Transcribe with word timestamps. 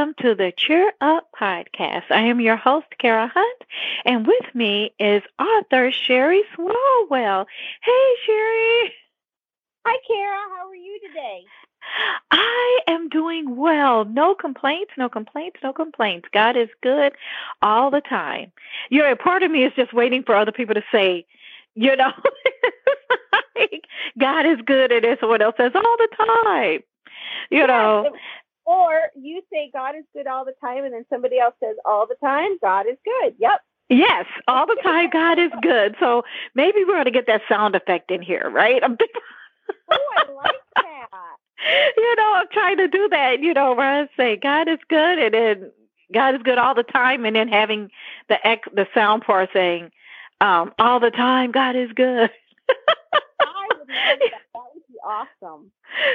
welcome 0.00 0.14
to 0.22 0.34
the 0.34 0.50
Cheer 0.56 0.92
Up 1.02 1.28
Podcast. 1.38 2.04
I 2.10 2.22
am 2.22 2.40
your 2.40 2.56
host, 2.56 2.86
Kara 2.98 3.30
Hunt, 3.34 3.62
and 4.06 4.26
with 4.26 4.54
me 4.54 4.94
is 4.98 5.22
author 5.38 5.90
Cheri 5.90 6.40
Swalwell. 6.56 7.44
Hey, 7.82 8.14
Cheri. 8.26 8.92
Hi, 9.84 9.98
Kara. 10.08 10.38
How 10.56 10.68
are 10.70 10.74
you 10.74 11.00
today? 11.06 11.44
I 12.30 12.80
am 12.86 13.10
doing 13.10 13.56
well. 13.56 14.06
No 14.06 14.34
complaints, 14.34 14.92
no 14.96 15.10
complaints, 15.10 15.58
no 15.62 15.74
complaints. 15.74 16.28
God 16.32 16.56
is 16.56 16.70
good 16.82 17.12
all 17.60 17.90
the 17.90 18.00
time. 18.00 18.52
You 18.88 19.02
know, 19.02 19.14
part 19.16 19.42
of 19.42 19.50
me 19.50 19.64
is 19.64 19.72
just 19.76 19.92
waiting 19.92 20.22
for 20.22 20.34
other 20.34 20.52
people 20.52 20.76
to 20.76 20.84
say, 20.90 21.26
you 21.74 21.94
know, 21.94 22.12
like, 23.54 23.84
God 24.18 24.46
is 24.46 24.60
good 24.64 24.92
and 24.92 25.18
someone 25.20 25.42
else 25.42 25.56
says 25.58 25.72
all 25.74 25.96
the 25.98 26.08
time. 26.16 26.80
You 27.50 27.66
know. 27.66 28.16
Or 28.70 29.10
you 29.16 29.42
say 29.52 29.68
God 29.72 29.96
is 29.96 30.04
good 30.14 30.28
all 30.28 30.44
the 30.44 30.54
time 30.60 30.84
and 30.84 30.94
then 30.94 31.04
somebody 31.10 31.40
else 31.40 31.54
says 31.58 31.74
all 31.84 32.06
the 32.06 32.14
time, 32.24 32.56
God 32.60 32.86
is 32.86 32.96
good. 33.04 33.34
Yep. 33.40 33.60
Yes, 33.88 34.26
all 34.46 34.64
the 34.64 34.78
time 34.80 35.10
God 35.10 35.40
is 35.40 35.50
good. 35.60 35.96
So 35.98 36.22
maybe 36.54 36.84
we're 36.86 36.94
going 36.94 37.06
to 37.06 37.10
get 37.10 37.26
that 37.26 37.42
sound 37.48 37.74
effect 37.74 38.12
in 38.12 38.22
here, 38.22 38.48
right? 38.48 38.80
oh, 38.84 39.98
I 40.16 40.32
like 40.32 40.54
that. 40.76 41.08
You 41.96 42.16
know, 42.16 42.32
I'm 42.36 42.46
trying 42.52 42.78
to 42.78 42.88
do 42.88 43.08
that, 43.10 43.42
you 43.42 43.52
know, 43.52 43.74
where 43.74 44.04
I 44.04 44.08
say 44.16 44.36
God 44.36 44.66
is 44.66 44.78
good 44.88 45.18
and 45.18 45.34
then 45.34 45.70
God 46.14 46.34
is 46.34 46.42
good 46.42 46.56
all 46.56 46.74
the 46.74 46.82
time 46.82 47.26
and 47.26 47.36
then 47.36 47.48
having 47.48 47.90
the 48.30 48.38
the 48.74 48.86
sound 48.94 49.24
part 49.24 49.50
saying 49.52 49.90
um, 50.40 50.72
all 50.78 51.00
the 51.00 51.10
time 51.10 51.50
God 51.50 51.76
is 51.76 51.90
good. 51.94 52.30
I 52.70 53.68
would 53.68 53.78
love 53.78 53.88
that. 53.88 54.16
That 54.18 54.18
would 54.18 54.20
be 54.24 54.69
awesome. 55.04 55.70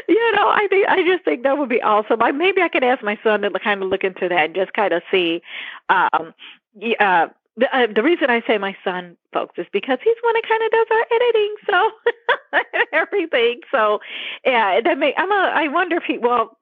You 0.07 0.31
know, 0.35 0.47
I 0.47 0.67
think 0.69 0.87
I 0.87 1.03
just 1.05 1.23
think 1.25 1.43
that 1.43 1.57
would 1.57 1.69
be 1.69 1.81
awesome. 1.81 2.21
I 2.21 2.31
maybe 2.31 2.61
I 2.61 2.69
could 2.69 2.83
ask 2.83 3.03
my 3.03 3.17
son 3.23 3.41
to 3.41 3.51
kind 3.59 3.83
of 3.83 3.89
look 3.89 4.03
into 4.03 4.29
that 4.29 4.45
and 4.45 4.55
just 4.55 4.73
kind 4.73 4.93
of 4.93 5.03
see. 5.11 5.41
Um, 5.89 6.33
uh, 6.99 7.27
the, 7.57 7.73
uh, 7.73 7.87
the 7.93 8.03
reason 8.03 8.29
I 8.29 8.41
say 8.45 8.57
my 8.57 8.75
son, 8.83 9.15
folks, 9.31 9.57
is 9.57 9.65
because 9.71 9.99
he's 10.03 10.15
one 10.21 10.33
that 10.33 10.47
kind 10.47 10.63
of 10.63 10.71
does 10.71 10.87
our 10.91 11.05
editing, 11.15 11.55
so 11.69 12.81
everything. 12.93 13.61
So, 13.71 13.99
yeah, 14.45 14.81
that 14.81 14.97
may. 14.97 15.13
I'm 15.17 15.31
a. 15.31 15.51
I 15.53 15.67
wonder 15.69 15.97
if 15.97 16.03
he. 16.03 16.17
Well, 16.17 16.57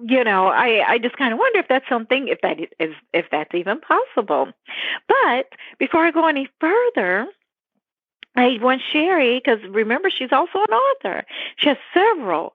you 0.00 0.22
know, 0.24 0.46
I 0.46 0.84
I 0.86 0.98
just 0.98 1.16
kind 1.16 1.32
of 1.32 1.38
wonder 1.38 1.58
if 1.58 1.68
that's 1.68 1.88
something, 1.88 2.28
if 2.28 2.40
that 2.42 2.58
is, 2.78 2.94
if 3.12 3.26
that's 3.30 3.54
even 3.54 3.80
possible. 3.80 4.48
But 5.08 5.48
before 5.78 6.04
I 6.04 6.10
go 6.10 6.26
any 6.26 6.48
further, 6.60 7.28
I 8.36 8.58
want 8.60 8.82
Cheri, 8.92 9.40
because 9.42 9.58
remember, 9.68 10.10
she's 10.10 10.32
also 10.32 10.58
an 10.58 10.74
author. 10.74 11.24
She 11.56 11.68
has 11.68 11.78
several, 11.92 12.52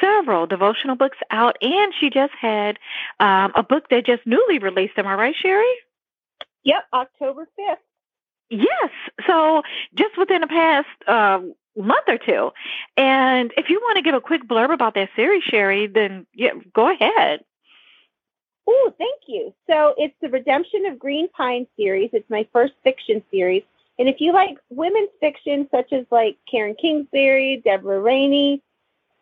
several 0.00 0.46
devotional 0.46 0.96
books 0.96 1.18
out, 1.30 1.56
and 1.60 1.92
she 1.98 2.10
just 2.10 2.32
had 2.40 2.78
um, 3.20 3.52
a 3.56 3.62
book 3.62 3.88
that 3.90 4.06
just 4.06 4.26
newly 4.26 4.58
released. 4.58 4.94
Am 4.96 5.06
I 5.06 5.14
right, 5.14 5.34
Cheri? 5.34 5.64
Yep, 6.64 6.84
October 6.92 7.48
5th. 7.58 7.76
Yes. 8.50 8.90
So 9.26 9.62
just 9.94 10.16
within 10.16 10.42
the 10.42 10.46
past 10.46 10.86
uh, 11.06 11.40
month 11.76 12.08
or 12.08 12.18
two. 12.18 12.50
And 12.96 13.52
if 13.56 13.68
you 13.68 13.80
want 13.80 13.96
to 13.96 14.02
give 14.02 14.14
a 14.14 14.20
quick 14.20 14.46
blurb 14.46 14.72
about 14.72 14.94
that 14.94 15.10
series, 15.16 15.42
Cheri, 15.44 15.86
then 15.86 16.26
yeah, 16.34 16.50
go 16.74 16.90
ahead. 16.90 17.40
Oh, 18.66 18.94
thank 18.96 19.22
you. 19.26 19.52
So 19.68 19.94
it's 19.98 20.14
the 20.22 20.30
Redemption 20.30 20.86
of 20.86 20.98
Green 20.98 21.28
Pine 21.28 21.66
series. 21.76 22.10
It's 22.12 22.28
my 22.30 22.46
first 22.52 22.72
fiction 22.82 23.22
series. 23.30 23.62
And 23.98 24.08
if 24.08 24.20
you 24.20 24.32
like 24.32 24.58
women's 24.70 25.10
fiction, 25.20 25.68
such 25.70 25.92
as 25.92 26.04
like 26.10 26.36
Karen 26.50 26.74
Kingsbury, 26.80 27.62
Deborah 27.64 28.00
Raney, 28.00 28.62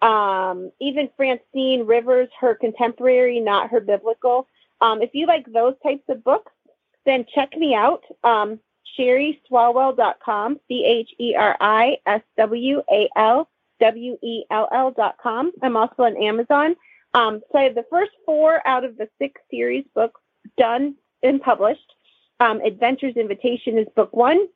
um, 0.00 0.72
even 0.81 1.10
Francine 1.16 1.87
Rivers, 1.87 2.28
her 2.41 2.55
contemporary, 2.55 3.38
not 3.38 3.71
her 3.71 3.81
biblical, 3.81 4.47
um, 4.81 5.00
if 5.00 5.11
you 5.12 5.27
like 5.27 5.50
those 5.53 5.75
types 5.82 6.03
of 6.09 6.25
books, 6.25 6.53
then 7.06 7.25
check 7.34 7.56
me 7.56 7.75
out. 7.75 8.03
Um, 8.25 8.59
CheriSwalwell.com, 8.99 10.61
C 10.69 10.84
H 10.84 11.11
E 11.19 11.34
R 11.34 11.56
I 11.61 11.97
S 12.05 12.22
W 12.37 12.82
A 12.91 13.09
L 13.16 13.49
W 13.81 14.19
E 14.22 14.44
L 14.50 14.69
L.com. 14.72 15.53
I'm 15.62 15.77
also 15.77 16.03
on 16.03 16.16
Amazon. 16.16 16.77
Um, 17.15 17.41
so 17.50 17.59
I 17.59 17.62
have 17.65 17.75
the 17.75 17.87
first 17.91 18.12
four 18.25 18.66
out 18.66 18.84
of 18.84 18.97
the 18.97 19.09
six 19.19 19.41
series 19.50 19.84
books 19.94 20.21
done 20.56 20.97
and 21.22 21.41
published. 21.41 21.94
Um, 22.41 22.61
Adventures 22.61 23.16
Invitation 23.16 23.78
is 23.78 23.87
book 23.94 24.12
one. 24.12 24.49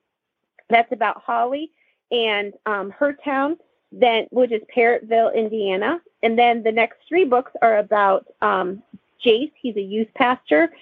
That's 0.68 0.90
about 0.92 1.22
Holly 1.22 1.70
and 2.10 2.54
um, 2.66 2.90
her 2.90 3.12
town, 3.12 3.56
then 3.92 4.26
which 4.30 4.52
is 4.52 4.62
Parrottville, 4.74 5.34
Indiana. 5.34 6.00
And 6.22 6.38
then 6.38 6.62
the 6.62 6.72
next 6.72 6.98
three 7.08 7.24
books 7.24 7.52
are 7.62 7.78
about 7.78 8.26
um, 8.42 8.82
Jace. 9.24 9.52
He's 9.60 9.76
a 9.76 9.82
youth 9.82 10.08
pastor, 10.14 10.72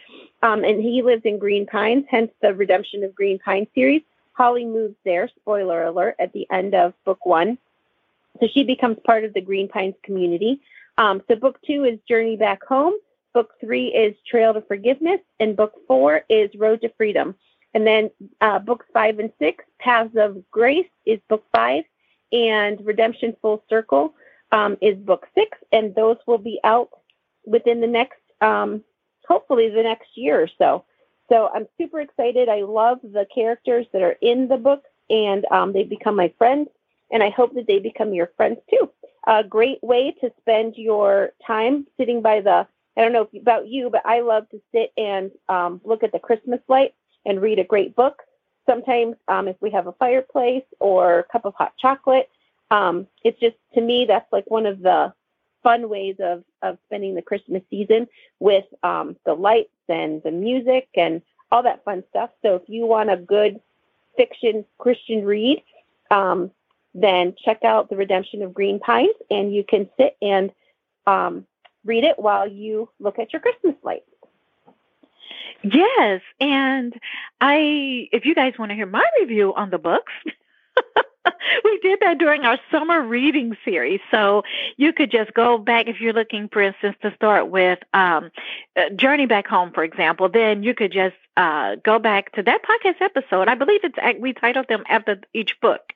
um, 0.43 0.65
and 0.65 0.83
he 0.83 1.03
lives 1.03 1.23
in 1.25 1.39
Green 1.39 1.67
Pines. 1.67 2.05
Hence 2.11 2.31
the 2.43 2.55
Redemption 2.55 3.05
of 3.05 3.15
Green 3.15 3.39
Pines 3.39 3.69
series. 3.75 4.03
Holly 4.33 4.65
moves 4.65 4.97
there. 5.05 5.28
Spoiler 5.41 5.84
alert! 5.84 6.17
At 6.19 6.33
the 6.33 6.47
end 6.50 6.75
of 6.75 6.93
book 7.05 7.25
one, 7.25 7.59
so 8.41 8.49
she 8.53 8.65
becomes 8.65 8.99
part 9.05 9.25
of 9.25 9.33
the 9.33 9.41
Green 9.41 9.69
Pines 9.69 9.94
community. 10.03 10.61
Um, 10.99 11.23
so 11.28 11.37
book 11.37 11.59
two 11.67 11.84
is 11.84 11.99
Journey 12.09 12.37
Back 12.37 12.65
Home. 12.65 12.94
Book 13.33 13.53
three 13.61 13.89
is 13.89 14.15
Trail 14.28 14.55
to 14.55 14.61
Forgiveness, 14.62 15.21
and 15.41 15.56
book 15.56 15.75
four 15.87 16.25
is 16.28 16.50
Road 16.56 16.81
to 16.83 16.89
Freedom. 16.97 17.34
And 17.75 17.87
then 17.87 18.11
uh, 18.41 18.61
books 18.61 18.87
five 18.93 19.19
and 19.19 19.33
six, 19.39 19.65
Paths 19.81 20.15
of 20.17 20.49
Grace 20.51 20.87
is 21.05 21.19
book 21.29 21.45
five, 21.55 21.85
and 22.33 22.85
Redemption 22.87 23.37
Full 23.43 23.62
Circle 23.69 24.15
um, 24.53 24.77
is 24.81 24.97
book 24.97 25.27
six, 25.35 25.59
and 25.73 25.95
those 25.95 26.17
will 26.27 26.39
be 26.39 26.61
out 26.65 26.91
within 27.45 27.81
the 27.81 27.87
next, 27.87 28.21
um, 28.41 28.83
hopefully, 29.27 29.69
the 29.69 29.83
next 29.83 30.09
year 30.15 30.41
or 30.41 30.49
so. 30.57 30.85
So 31.29 31.51
I'm 31.55 31.67
super 31.79 32.01
excited. 32.01 32.49
I 32.49 32.62
love 32.62 32.99
the 33.03 33.27
characters 33.35 33.87
that 33.93 34.03
are 34.03 34.17
in 34.21 34.47
the 34.47 34.56
book, 34.56 34.85
and 35.11 35.45
um, 35.51 35.73
they 35.73 35.83
become 35.83 36.15
my 36.15 36.33
friends, 36.39 36.69
and 37.11 37.23
I 37.23 37.31
hope 37.31 37.55
that 37.55 37.67
they 37.67 37.81
become 37.81 38.15
your 38.15 38.31
friends 38.37 38.59
too. 38.71 38.89
A 39.27 39.43
great 39.43 39.83
way 39.83 40.15
to 40.21 40.31
spend 40.41 40.77
your 40.77 41.31
time 41.45 41.87
sitting 41.99 42.23
by 42.23 42.41
the 42.41 42.67
I 42.97 43.01
don't 43.01 43.12
know 43.12 43.29
about 43.41 43.67
you, 43.67 43.91
but 43.91 44.06
I 44.06 44.21
love 44.21 44.49
to 44.51 44.61
sit 44.73 44.93
and 44.97 45.33
um, 45.49 45.81
look 45.85 46.05
at 46.05 46.12
the 46.12 46.21
Christmas 46.21 46.61
lights 46.69 46.95
and 47.25 47.41
read 47.41 47.59
a 47.59 47.65
great 47.65 47.95
book. 47.95 48.23
Sometimes, 48.67 49.17
um, 49.29 49.49
if 49.49 49.57
we 49.61 49.71
have 49.71 49.87
a 49.87 49.93
fireplace 49.93 50.65
or 50.81 51.21
a 51.21 51.25
cup 51.25 51.45
of 51.45 51.55
hot 51.55 51.75
chocolate, 51.79 52.31
um, 52.71 53.07
it's 53.23 53.39
just 53.41 53.57
to 53.75 53.81
me 53.81 54.07
that's 54.07 54.33
like 54.33 54.51
one 54.51 54.67
of 54.67 54.81
the 54.81 55.12
fun 55.62 55.89
ways 55.89 56.17
of 56.21 56.45
of 56.62 56.79
spending 56.87 57.15
the 57.15 57.23
Christmas 57.23 57.62
season 57.71 58.07
with 58.41 58.65
um, 58.83 59.17
the 59.25 59.35
lights 59.35 59.71
and 59.89 60.23
the 60.23 60.31
music 60.31 60.89
and 60.95 61.23
all 61.51 61.62
that 61.62 61.85
fun 61.85 62.05
stuff. 62.11 62.31
So 62.43 62.57
if 62.57 62.62
you 62.69 62.87
want 62.87 63.11
a 63.11 63.17
good 63.17 63.61
fiction 64.17 64.65
Christian 64.79 65.25
read, 65.25 65.62
um, 66.11 66.51
then 66.95 67.35
check 67.45 67.65
out 67.65 67.91
The 67.91 67.97
Redemption 67.97 68.43
of 68.43 68.55
Green 68.55 68.79
Pines, 68.79 69.15
and 69.31 69.55
you 69.55 69.65
can 69.65 69.89
sit 69.99 70.17
and 70.23 70.51
um, 71.06 71.47
read 71.85 72.05
it 72.05 72.19
while 72.19 72.49
you 72.49 72.89
look 73.01 73.19
at 73.19 73.33
your 73.33 73.41
Christmas 73.41 73.75
lights. 73.83 74.09
Yes, 75.64 76.20
and 76.41 76.94
I 77.41 78.08
if 78.12 78.26
you 78.26 78.34
guys 78.34 78.54
want 78.58 78.70
to 78.70 78.75
hear 78.75 78.86
my 78.86 79.04
review 79.20 79.54
on 79.54 79.70
the 79.70 79.78
books, 79.78 80.12
we 81.64 81.78
did 81.82 82.00
that 82.00 82.19
during 82.19 82.42
our 82.44 82.58
summer 82.70 83.00
reading 83.02 83.56
series. 83.64 84.00
So 84.10 84.42
you 84.76 84.93
could 84.93 85.11
just 85.11 85.32
go 85.32 85.56
back 85.56 85.88
if 85.88 86.00
you're 86.00 86.12
looking, 86.12 86.49
for 86.49 86.61
instance, 86.61 86.96
to 87.02 87.14
start 87.14 87.49
with 87.49 87.78
um, 87.94 88.31
uh, 88.76 88.90
Journey 88.90 89.26
Back 89.26 89.46
Home, 89.46 89.72
for 89.72 89.84
example. 89.84 90.28
Then 90.28 90.62
you 90.62 90.75
could 90.75 90.93
just 90.93 91.16
uh, 91.37 91.76
go 91.76 91.99
back 91.99 92.32
to 92.32 92.43
that 92.43 92.60
podcast 92.62 93.00
episode. 93.00 93.49
I 93.49 93.55
believe 93.55 93.81
it's 93.84 93.96
we 94.20 94.34
titled 94.34 94.69
them 94.69 94.84
after 94.88 95.19
each 95.32 95.58
book. 95.62 95.94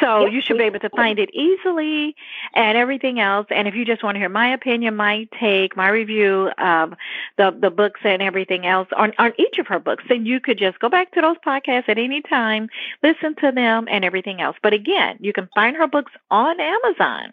So 0.00 0.26
you 0.26 0.40
should 0.40 0.58
be 0.58 0.64
able 0.64 0.80
to 0.80 0.90
find 0.90 1.18
it 1.18 1.30
easily 1.34 2.16
and 2.54 2.78
everything 2.78 3.20
else. 3.20 3.46
And 3.50 3.68
if 3.68 3.74
you 3.74 3.84
just 3.84 4.02
want 4.02 4.16
to 4.16 4.18
hear 4.18 4.28
my 4.28 4.52
opinion, 4.52 4.96
my 4.96 5.28
take, 5.38 5.76
my 5.76 5.88
review 5.88 6.50
of 6.58 6.94
the 7.36 7.56
the 7.58 7.70
books 7.70 8.00
and 8.04 8.22
everything 8.22 8.66
else 8.66 8.88
on 8.96 9.12
on 9.18 9.32
each 9.38 9.58
of 9.58 9.66
her 9.68 9.78
books, 9.78 10.04
then 10.08 10.26
you 10.26 10.40
could 10.40 10.58
just 10.58 10.78
go 10.78 10.88
back 10.88 11.12
to 11.12 11.20
those 11.20 11.36
podcasts 11.46 11.88
at 11.88 11.98
any 11.98 12.22
time, 12.22 12.68
listen 13.02 13.34
to 13.36 13.52
them 13.52 13.86
and 13.90 14.04
everything 14.04 14.40
else. 14.40 14.56
But 14.62 14.72
again, 14.72 15.18
you 15.20 15.32
can 15.32 15.48
find 15.54 15.76
her 15.76 15.86
books 15.86 16.12
on 16.30 16.60
Amazon. 16.60 17.32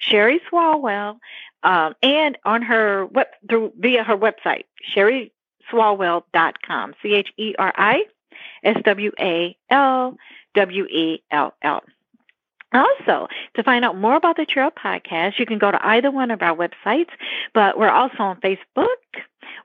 Cheri 0.00 0.40
Swalwell, 0.50 1.18
um, 1.62 1.94
and 2.02 2.36
on 2.44 2.62
her 2.62 3.06
web 3.06 3.28
through 3.48 3.72
via 3.78 4.02
her 4.04 4.16
website, 4.16 4.64
cheriswalwell.com. 4.94 6.94
C 7.02 7.14
H 7.14 7.32
E 7.36 7.54
R 7.58 7.72
I 7.76 8.04
S 8.62 8.76
W 8.84 9.10
A 9.18 9.56
L 9.70 10.16
W 10.56 10.84
E 10.86 11.22
L 11.30 11.54
L. 11.62 11.82
Also, 12.72 13.28
to 13.54 13.62
find 13.62 13.84
out 13.84 13.96
more 13.96 14.16
about 14.16 14.36
the 14.36 14.44
Trail 14.44 14.70
Podcast, 14.70 15.38
you 15.38 15.46
can 15.46 15.58
go 15.58 15.70
to 15.70 15.86
either 15.86 16.10
one 16.10 16.30
of 16.30 16.42
our 16.42 16.54
websites, 16.54 17.10
but 17.54 17.78
we're 17.78 17.88
also 17.88 18.18
on 18.18 18.40
Facebook. 18.40 18.86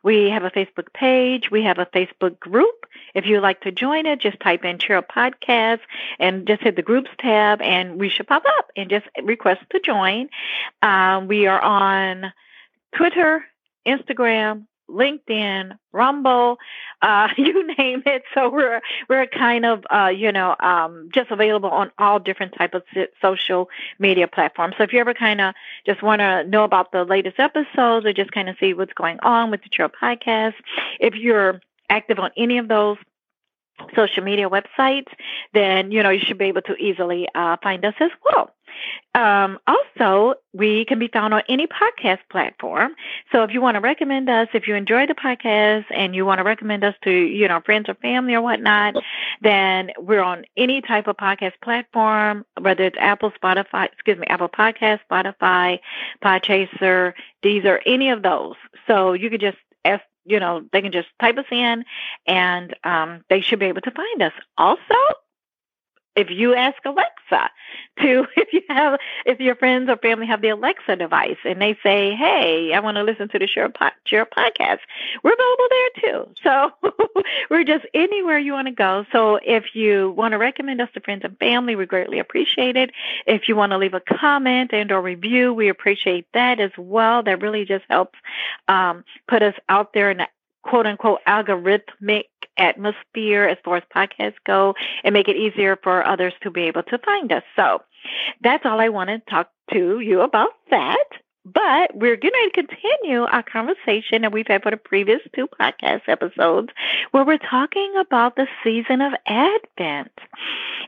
We 0.04 0.30
have 0.30 0.44
a 0.44 0.52
Facebook 0.52 0.94
page. 0.94 1.50
We 1.50 1.64
have 1.64 1.80
a 1.80 1.88
Facebook 1.88 2.40
group. 2.40 2.86
If 3.16 3.26
you'd 3.26 3.42
like 3.42 3.62
to 3.62 3.72
join 3.72 4.06
it, 4.06 4.20
just 4.22 4.40
type 4.40 4.64
in 4.64 4.78
Trail 4.78 5.02
Podcast 5.02 5.80
and 6.20 6.48
just 6.48 6.62
hit 6.62 6.76
the 6.76 6.84
groups 6.84 7.10
tab, 7.18 7.62
and 7.62 8.00
we 8.00 8.10
should 8.10 8.28
pop 8.28 8.44
up 8.58 8.72
and 8.78 8.90
just 8.90 9.08
request 9.24 9.62
to 9.72 9.80
join. 9.80 10.30
Um, 10.82 11.28
we 11.28 11.48
are 11.48 11.60
on 11.60 12.32
Twitter 12.96 13.44
Instagram, 13.86 14.68
LinkedIn, 14.92 15.78
Rumble, 15.92 16.58
uh, 17.02 17.30
you 17.38 17.68
name 17.78 18.04
it. 18.06 18.24
So 18.34 18.50
we're 18.50 18.82
we're 19.10 19.28
kind 19.28 19.66
of 19.66 19.84
uh, 19.94 20.08
you 20.08 20.32
know 20.32 20.56
um, 20.60 21.10
just 21.14 21.32
available 21.32 21.70
on 21.70 21.92
all 21.98 22.20
different 22.20 22.54
type 22.58 22.74
of 22.74 22.84
social 23.22 23.70
media 24.00 24.28
platforms. 24.28 24.76
So 24.78 24.84
if 24.84 24.94
you 24.94 25.00
ever 25.00 25.14
kind 25.14 25.42
of 25.42 25.54
just 25.86 26.02
want 26.02 26.20
to 26.20 26.44
know 26.46 26.64
about 26.64 26.92
the 26.92 27.04
latest 27.04 27.40
episodes 27.40 28.06
or 28.06 28.14
just 28.14 28.32
kind 28.32 28.50
of 28.50 28.56
see 28.60 28.74
what's 28.74 28.94
going 28.94 29.20
on 29.22 29.52
with 29.52 29.64
the 29.64 29.70
Trail 29.70 29.90
Podcast, 29.90 30.56
if 31.00 31.16
you're 31.16 31.62
active 31.90 32.20
on 32.20 32.32
any 32.38 32.58
of 32.58 32.68
those 32.68 32.98
social 33.96 34.24
media 34.24 34.50
websites, 34.50 35.12
then 35.54 35.92
you 35.92 36.04
know 36.04 36.10
you 36.10 36.22
should 36.26 36.38
be 36.38 36.46
able 36.46 36.62
to 36.64 36.76
easily 36.76 37.28
uh, 37.36 37.58
find 37.64 37.84
us 37.86 37.96
as 38.00 38.12
well. 38.24 38.52
Um, 39.14 39.60
also, 39.68 40.36
we 40.54 40.86
can 40.86 41.00
be 41.00 41.08
found 41.08 41.34
on 41.34 41.42
any 41.50 41.68
podcast 41.68 42.20
platform. 42.30 42.96
So 43.32 43.44
if 43.44 43.52
you 43.54 43.62
want 43.62 43.76
to 43.76 43.82
recommend 43.82 44.30
us, 44.30 44.48
if 44.54 44.68
you 44.68 44.76
enjoy 44.76 45.06
the 45.08 45.14
podcast 45.14 45.86
and 45.94 46.16
you 46.16 46.26
want 46.26 46.40
to 46.40 46.44
recommend 46.44 46.84
us 46.84 46.96
to, 47.04 47.12
you 47.12 47.48
know, 47.48 47.62
friends 47.66 47.90
or 47.90 47.96
family 47.96 48.34
or 48.34 48.42
whatnot, 48.42 48.96
then 49.42 49.92
we're 50.00 50.24
on 50.24 50.46
any 50.56 50.82
type 50.82 51.08
of 51.08 51.18
podcast 51.18 51.54
platform, 51.62 52.46
whether 52.60 52.84
it's 52.86 52.98
Apple, 53.00 53.32
Spotify, 53.42 53.92
excuse 53.92 54.18
me, 54.18 54.28
Apple 54.28 54.50
Podcast, 54.50 55.00
Spotify, 55.10 55.80
Podchaser, 56.24 57.14
Deezer, 57.44 57.80
any 57.86 58.10
of 58.10 58.22
those. 58.22 58.56
So 58.88 59.14
you 59.14 59.30
could 59.30 59.42
just 59.42 59.58
ask 59.84 60.04
you 60.26 60.40
know, 60.40 60.62
they 60.72 60.82
can 60.82 60.92
just 60.92 61.08
type 61.20 61.38
us 61.38 61.46
in 61.52 61.84
and 62.26 62.76
um, 62.84 63.24
they 63.30 63.42
should 63.42 63.60
be 63.60 63.68
able 63.68 63.82
to 63.82 63.92
find 63.92 64.22
us. 64.22 64.34
Also, 64.58 64.96
if 66.16 66.30
you 66.30 66.54
ask 66.54 66.78
Alexa 66.86 67.50
to 68.00 68.26
if 68.38 68.54
you 68.54 68.62
have 68.70 69.00
if 69.26 69.40
your 69.40 69.56
friends 69.56 69.90
or 69.90 69.98
family 69.98 70.28
have 70.28 70.42
the 70.42 70.50
Alexa 70.50 70.96
device 70.96 71.38
and 71.46 71.62
they 71.62 71.78
say, 71.84 72.16
"Hey, 72.16 72.74
I 72.74 72.80
want 72.80 72.98
to 72.98 73.04
listen 73.04 73.30
to 73.30 73.40
the 73.40 73.48
Share, 73.48 73.72
Share 74.06 74.26
podcast," 74.26 74.80
we're 75.24 75.34
available 75.34 75.68
there 75.70 75.90
too. 76.04 76.28
So 76.44 76.72
we're 77.50 77.64
just 77.64 77.86
anywhere 77.94 78.38
you 78.38 78.54
want 78.54 78.68
to 78.68 78.74
go. 78.74 79.06
So 79.12 79.40
if 79.46 79.76
you 79.76 80.12
want 80.18 80.34
to 80.34 80.38
recommend 80.38 80.82
us 80.82 80.90
to 80.94 81.00
friends 81.00 81.24
and 81.24 81.38
family, 81.40 81.76
we 81.76 81.86
greatly 81.86 82.20
appreciate 82.20 82.76
it. 82.76 82.92
If 83.26 83.48
you 83.48 83.56
want 83.56 83.72
to 83.72 83.78
leave 83.78 83.94
a 83.94 84.02
comment 84.02 84.72
and 84.74 84.92
or 84.92 85.02
review, 85.02 85.54
we 85.54 85.70
appreciate 85.70 86.28
that 86.34 86.60
as 86.60 86.72
well. 86.78 87.24
That 87.24 87.42
really 87.42 87.66
just 87.66 87.86
helps 87.90 88.18
um, 88.68 89.04
put 89.28 89.44
us 89.44 89.56
out 89.70 89.94
there 89.94 90.12
in 90.12 90.18
the 90.18 90.28
quote 90.64 90.86
unquote 90.86 91.20
algorithmic 91.28 92.26
atmosphere 92.58 93.46
as 93.46 93.58
far 93.64 93.78
as 93.78 93.84
podcasts 93.96 94.36
go 94.46 94.76
and 95.04 95.14
make 95.14 95.28
it 95.28 95.36
easier 95.36 95.78
for 95.82 96.06
others 96.06 96.34
to 96.42 96.52
be 96.52 96.64
able 96.64 96.84
to 96.84 96.98
find 97.00 97.32
us. 97.32 97.44
So 97.56 97.82
that's 98.42 98.66
all 98.66 98.80
I 98.80 98.90
want 98.90 99.10
to 99.10 99.20
talk 99.30 99.50
to 99.72 100.00
you 100.00 100.22
about 100.22 100.52
that. 100.70 101.06
But 101.44 101.96
we're 101.96 102.18
going 102.18 102.34
to 102.34 102.52
continue 102.54 103.24
our 103.24 103.42
conversation 103.42 104.22
that 104.22 104.32
we've 104.32 104.48
had 104.48 104.62
for 104.62 104.70
the 104.70 104.78
previous 104.78 105.22
two 105.34 105.48
podcast 105.48 106.02
episodes 106.08 106.70
where 107.10 107.26
we're 107.26 107.40
talking 107.40 107.96
about 108.00 108.36
the 108.36 108.48
season 108.64 109.02
of 109.02 109.14
Advent. 109.26 110.12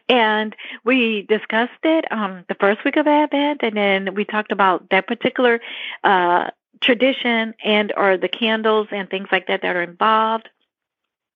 And 0.09 0.55
we 0.83 1.23
discussed 1.23 1.71
it 1.83 2.05
um, 2.11 2.45
the 2.49 2.55
first 2.55 2.83
week 2.85 2.97
of 2.97 3.07
Advent, 3.07 3.63
and 3.63 3.75
then 3.75 4.13
we 4.13 4.25
talked 4.25 4.51
about 4.51 4.91
that 4.91 5.07
particular 5.07 5.59
uh, 6.03 6.51
tradition 6.81 7.55
and 7.63 7.91
or 7.97 8.17
the 8.17 8.27
candles 8.27 8.89
and 8.91 9.09
things 9.09 9.29
like 9.31 9.47
that 9.47 9.63
that 9.63 9.75
are 9.75 9.81
involved. 9.81 10.49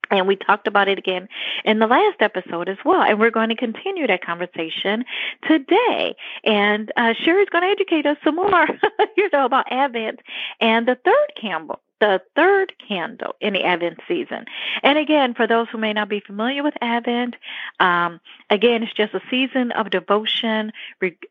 And 0.09 0.27
we 0.27 0.35
talked 0.35 0.67
about 0.67 0.87
it 0.87 0.97
again 0.97 1.27
in 1.65 1.79
the 1.79 1.87
last 1.87 2.21
episode 2.21 2.69
as 2.69 2.77
well. 2.85 3.01
And 3.01 3.19
we're 3.19 3.31
going 3.31 3.49
to 3.49 3.55
continue 3.55 4.07
that 4.07 4.25
conversation 4.25 5.05
today. 5.47 6.15
And 6.43 6.91
uh, 6.97 7.13
Cheri's 7.13 7.49
going 7.49 7.63
to 7.63 7.69
educate 7.69 8.05
us 8.05 8.17
some 8.23 8.35
more, 8.35 8.67
you 9.17 9.29
know, 9.31 9.45
about 9.45 9.71
Advent 9.71 10.19
and 10.59 10.87
the 10.87 10.97
third 11.03 11.33
candle. 11.39 11.79
The 11.99 12.21
third 12.35 12.73
candle 12.87 13.33
in 13.41 13.53
the 13.53 13.63
Advent 13.63 14.01
season. 14.07 14.45
And 14.83 14.99
again, 14.99 15.33
for 15.33 15.47
those 15.47 15.67
who 15.71 15.79
may 15.79 15.93
not 15.93 16.09
be 16.09 16.19
familiar 16.19 16.61
with 16.61 16.75
Advent, 16.79 17.35
um, 17.79 18.19
again, 18.51 18.83
it's 18.83 18.93
just 18.93 19.15
a 19.15 19.21
season 19.31 19.71
of 19.71 19.89
devotion 19.89 20.71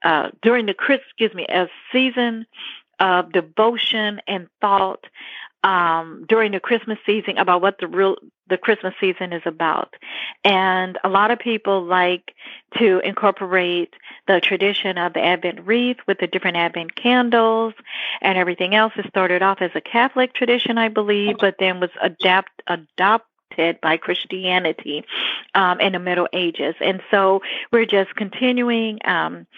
uh, 0.03 0.31
during 0.43 0.67
the 0.67 0.75
excuse 0.77 1.33
me, 1.35 1.47
a 1.49 1.69
season 1.93 2.47
of 2.99 3.33
devotion 3.33 4.21
and 4.27 4.49
thought 4.61 5.05
um, 5.67 6.25
during 6.29 6.53
the 6.53 6.61
Christmas 6.61 6.97
season 7.05 7.39
about 7.39 7.61
what 7.61 7.79
the 7.81 7.89
real 7.89 8.15
the 8.49 8.57
Christmas 8.57 8.95
season 9.01 9.33
is 9.33 9.43
about. 9.45 9.93
And 10.45 10.97
a 11.03 11.09
lot 11.09 11.33
of 11.33 11.41
people 11.41 11.85
like 11.85 12.33
to 12.79 13.01
incorporate 13.01 13.93
the 14.29 14.41
tradition 14.41 14.97
of 14.97 15.15
the 15.15 15.25
Advent 15.25 15.67
wreath 15.67 15.97
with 16.07 16.19
the 16.19 16.29
different 16.29 16.57
Advent 16.57 16.95
candles 16.95 17.75
and 18.23 18.39
everything 18.39 18.77
else. 18.77 18.93
It 18.97 19.07
started 19.09 19.43
off 19.43 19.61
as 19.61 19.73
a 19.75 19.81
Catholic 19.81 20.35
tradition, 20.35 20.79
I 20.79 20.89
believe, 20.89 21.39
but 21.41 21.57
then 21.59 21.81
was 21.81 21.91
adapt 22.01 22.63
adopted 22.69 23.81
by 23.83 23.97
Christianity 23.97 25.05
um, 25.57 25.81
in 25.81 25.95
the 25.95 25.99
Middle 25.99 26.29
Ages. 26.33 26.77
And 26.81 27.03
so 27.11 27.43
we're 27.73 27.87
just 27.87 28.15
continuing 28.15 29.01
um, 29.05 29.49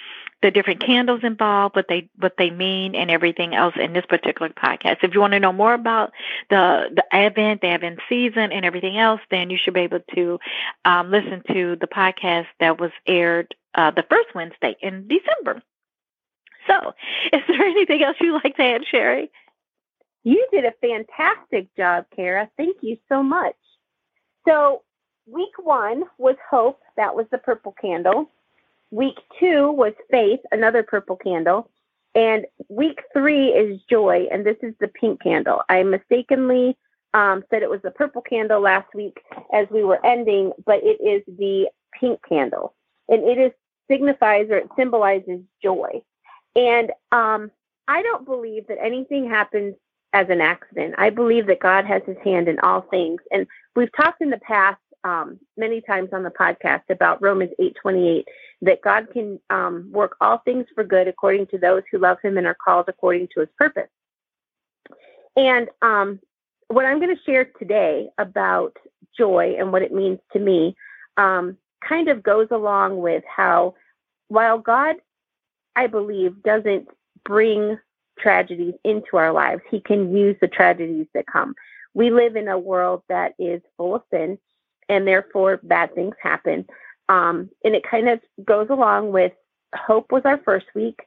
the 0.43 0.51
different 0.51 0.85
candles 0.85 1.21
involved, 1.25 1.75
what 1.75 1.87
they 1.89 2.09
what 2.17 2.35
they 2.39 2.51
mean, 2.51 2.95
and 2.95 3.11
everything 3.11 3.55
else 3.55 3.75
in 3.79 3.93
this 3.93 4.07
particular 4.07 4.51
podcast. 4.51 4.99
If 5.03 5.15
you 5.15 5.21
want 5.21 5.33
to 5.33 5.41
know 5.41 5.53
more 5.53 5.75
about 5.75 6.13
the 6.51 6.91
the 6.95 7.05
Advent, 7.15 7.61
the 7.61 7.69
Advent 7.69 8.01
season, 8.09 8.53
and 8.53 8.65
everything 8.65 8.99
else, 8.99 9.21
then 9.31 9.51
you 9.51 9.59
should 9.63 9.75
be 9.75 9.81
able 9.81 10.01
to 10.15 10.39
um, 10.85 11.11
listen 11.11 11.43
to 11.53 11.77
the 11.81 11.89
podcast 11.89 12.47
that 12.61 12.79
was 12.79 12.93
aired 13.07 13.55
uh, 13.75 13.91
the 13.91 14.05
first 14.09 14.35
Wednesday 14.35 14.77
in 14.81 15.09
December. 15.09 15.63
So, 16.69 16.93
is 17.33 17.43
there 17.49 17.63
anything 17.67 18.03
else 18.03 18.17
you'd 18.21 18.41
like 18.45 18.57
to 18.57 18.63
add, 18.63 18.83
Cheri? 18.93 19.31
You 20.25 20.47
did 20.53 20.65
a 20.65 20.73
fantastic 20.81 21.75
job, 21.77 22.07
Kara. 22.15 22.51
Thank 22.57 22.77
you 22.83 22.99
so 23.09 23.23
much. 23.23 23.55
So, 24.47 24.83
week 25.27 25.55
one 25.59 26.05
was 26.19 26.37
hope. 26.51 26.81
That 26.97 27.15
was 27.15 27.27
the 27.31 27.39
purple 27.39 27.75
candle. 27.81 28.31
Week 28.91 29.19
two 29.39 29.71
was 29.71 29.93
Faith, 30.11 30.41
another 30.53 30.83
purple 30.83 31.17
candle. 31.17 31.71
And 32.15 32.47
week 32.69 33.01
three 33.13 33.49
is 33.49 33.81
Joy, 33.89 34.27
and 34.33 34.45
this 34.45 34.57
is 34.63 34.75
the 34.81 34.89
pink 34.89 35.23
candle. 35.23 35.63
I 35.69 35.83
mistakenly 35.83 36.77
um, 37.15 37.45
said 37.51 37.63
it 37.63 37.71
was 37.71 37.83
the 37.83 37.91
purple 37.91 38.23
candle 38.23 38.61
last 38.61 38.89
week 38.95 39.21
as 39.53 39.67
we 39.71 39.85
were 39.85 40.05
ending, 40.05 40.53
but 40.65 40.81
it 40.83 41.01
is 41.03 41.23
the 41.39 41.69
pink 41.99 42.21
candle. 42.29 42.75
And 43.09 43.23
it 43.25 43.39
is 43.39 43.53
signifies 43.91 44.49
or 44.51 44.59
it 44.59 44.69
symbolizes 44.77 45.41
joy. 45.63 46.03
And 46.57 46.91
um, 47.13 47.51
I 47.87 48.03
don't 48.03 48.25
believe 48.25 48.67
that 48.69 48.79
anything 48.83 49.29
happens 49.29 49.75
as 50.13 50.29
an 50.29 50.41
accident. 50.41 50.95
I 50.99 51.11
believe 51.11 51.47
that 51.47 51.61
God 51.61 51.85
has 51.85 52.03
his 52.07 52.17
hand 52.25 52.49
in 52.49 52.59
all 52.61 52.83
things. 52.83 53.21
And 53.31 53.47
we've 53.77 53.93
talked 53.97 54.23
in 54.23 54.31
the 54.31 54.39
past 54.39 54.81
um, 55.05 55.39
many 55.57 55.81
times 55.81 56.11
on 56.13 56.23
the 56.23 56.31
podcast 56.31 56.83
about 56.91 57.23
Romans 57.23 57.53
8:28 57.61 58.25
that 58.63 58.83
God 58.83 59.09
can 59.13 59.39
um, 59.51 59.89
work 59.93 60.17
all 60.21 60.39
things 60.39 60.67
for 60.75 60.85
good 60.85 61.09
according 61.09 61.47
to 61.49 61.59
those 61.59 61.83
who 61.91 61.99
love 61.99 62.19
Him 62.23 62.37
and 62.39 62.47
are 62.47 62.57
called 62.57 62.87
according 62.89 63.29
to 63.35 63.41
His 63.41 63.49
purpose. 63.57 63.89
And 65.37 65.69
um, 65.83 66.21
what 66.69 66.85
I'm 66.85 66.99
going 66.99 67.15
to 67.15 67.23
share 67.23 67.45
today 67.59 68.09
about 68.19 68.77
joy 69.17 69.57
and 69.59 69.73
what 69.73 69.83
it 69.83 69.93
means 69.93 70.19
to 70.33 70.39
me 70.39 70.77
um, 71.17 71.57
kind 71.87 72.09
of 72.09 72.23
goes 72.23 72.49
along 72.51 72.99
with 72.99 73.23
how, 73.25 73.75
while 74.29 74.59
God, 74.59 74.97
I 75.77 75.87
believe, 75.87 76.43
doesn't 76.43 76.89
bring 77.25 77.79
tragedies 78.19 78.75
into 78.85 79.17
our 79.17 79.33
lives, 79.33 79.63
He 79.71 79.81
can 79.81 80.17
use 80.17 80.37
the 80.41 80.49
tragedies 80.49 81.07
that 81.15 81.27
come. 81.27 81.55
We 81.95 82.11
live 82.11 82.37
in 82.37 82.49
a 82.49 82.59
world 82.59 83.03
that 83.09 83.35
is 83.39 83.63
full 83.77 83.95
of 83.95 84.03
sin 84.13 84.39
and 84.89 85.07
therefore 85.07 85.61
bad 85.63 85.95
things 85.95 86.15
happen. 86.23 86.67
Um, 87.09 87.51
and 87.65 87.75
it 87.75 87.85
kind 87.89 88.09
of 88.09 88.21
goes 88.45 88.69
along 88.71 89.13
with 89.13 89.33
hope 89.75 90.13
was 90.13 90.23
our 90.25 90.39
first 90.39 90.67
week, 90.75 91.01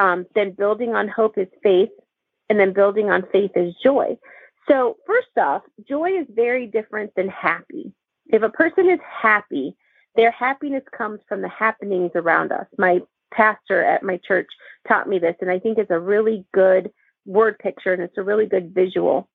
um, 0.00 0.26
then 0.34 0.52
building 0.52 0.94
on 0.94 1.08
hope 1.08 1.38
is 1.38 1.48
faith, 1.62 1.90
and 2.48 2.58
then 2.58 2.72
building 2.72 3.10
on 3.10 3.24
faith 3.32 3.52
is 3.54 3.74
joy. 3.82 4.16
So, 4.68 4.96
first 5.06 5.36
off, 5.38 5.62
joy 5.88 6.10
is 6.10 6.26
very 6.30 6.66
different 6.66 7.14
than 7.16 7.28
happy. 7.28 7.92
If 8.26 8.42
a 8.42 8.50
person 8.50 8.88
is 8.88 9.00
happy, 9.02 9.76
their 10.14 10.30
happiness 10.30 10.84
comes 10.96 11.20
from 11.28 11.42
the 11.42 11.48
happenings 11.48 12.12
around 12.14 12.52
us. 12.52 12.66
My 12.78 13.00
pastor 13.32 13.82
at 13.82 14.02
my 14.02 14.18
church 14.18 14.48
taught 14.86 15.08
me 15.08 15.18
this, 15.18 15.36
and 15.40 15.50
I 15.50 15.58
think 15.58 15.78
it's 15.78 15.90
a 15.90 15.98
really 15.98 16.44
good 16.52 16.90
word 17.26 17.58
picture 17.58 17.92
and 17.92 18.02
it's 18.02 18.18
a 18.18 18.22
really 18.22 18.46
good 18.46 18.74
visual 18.74 19.28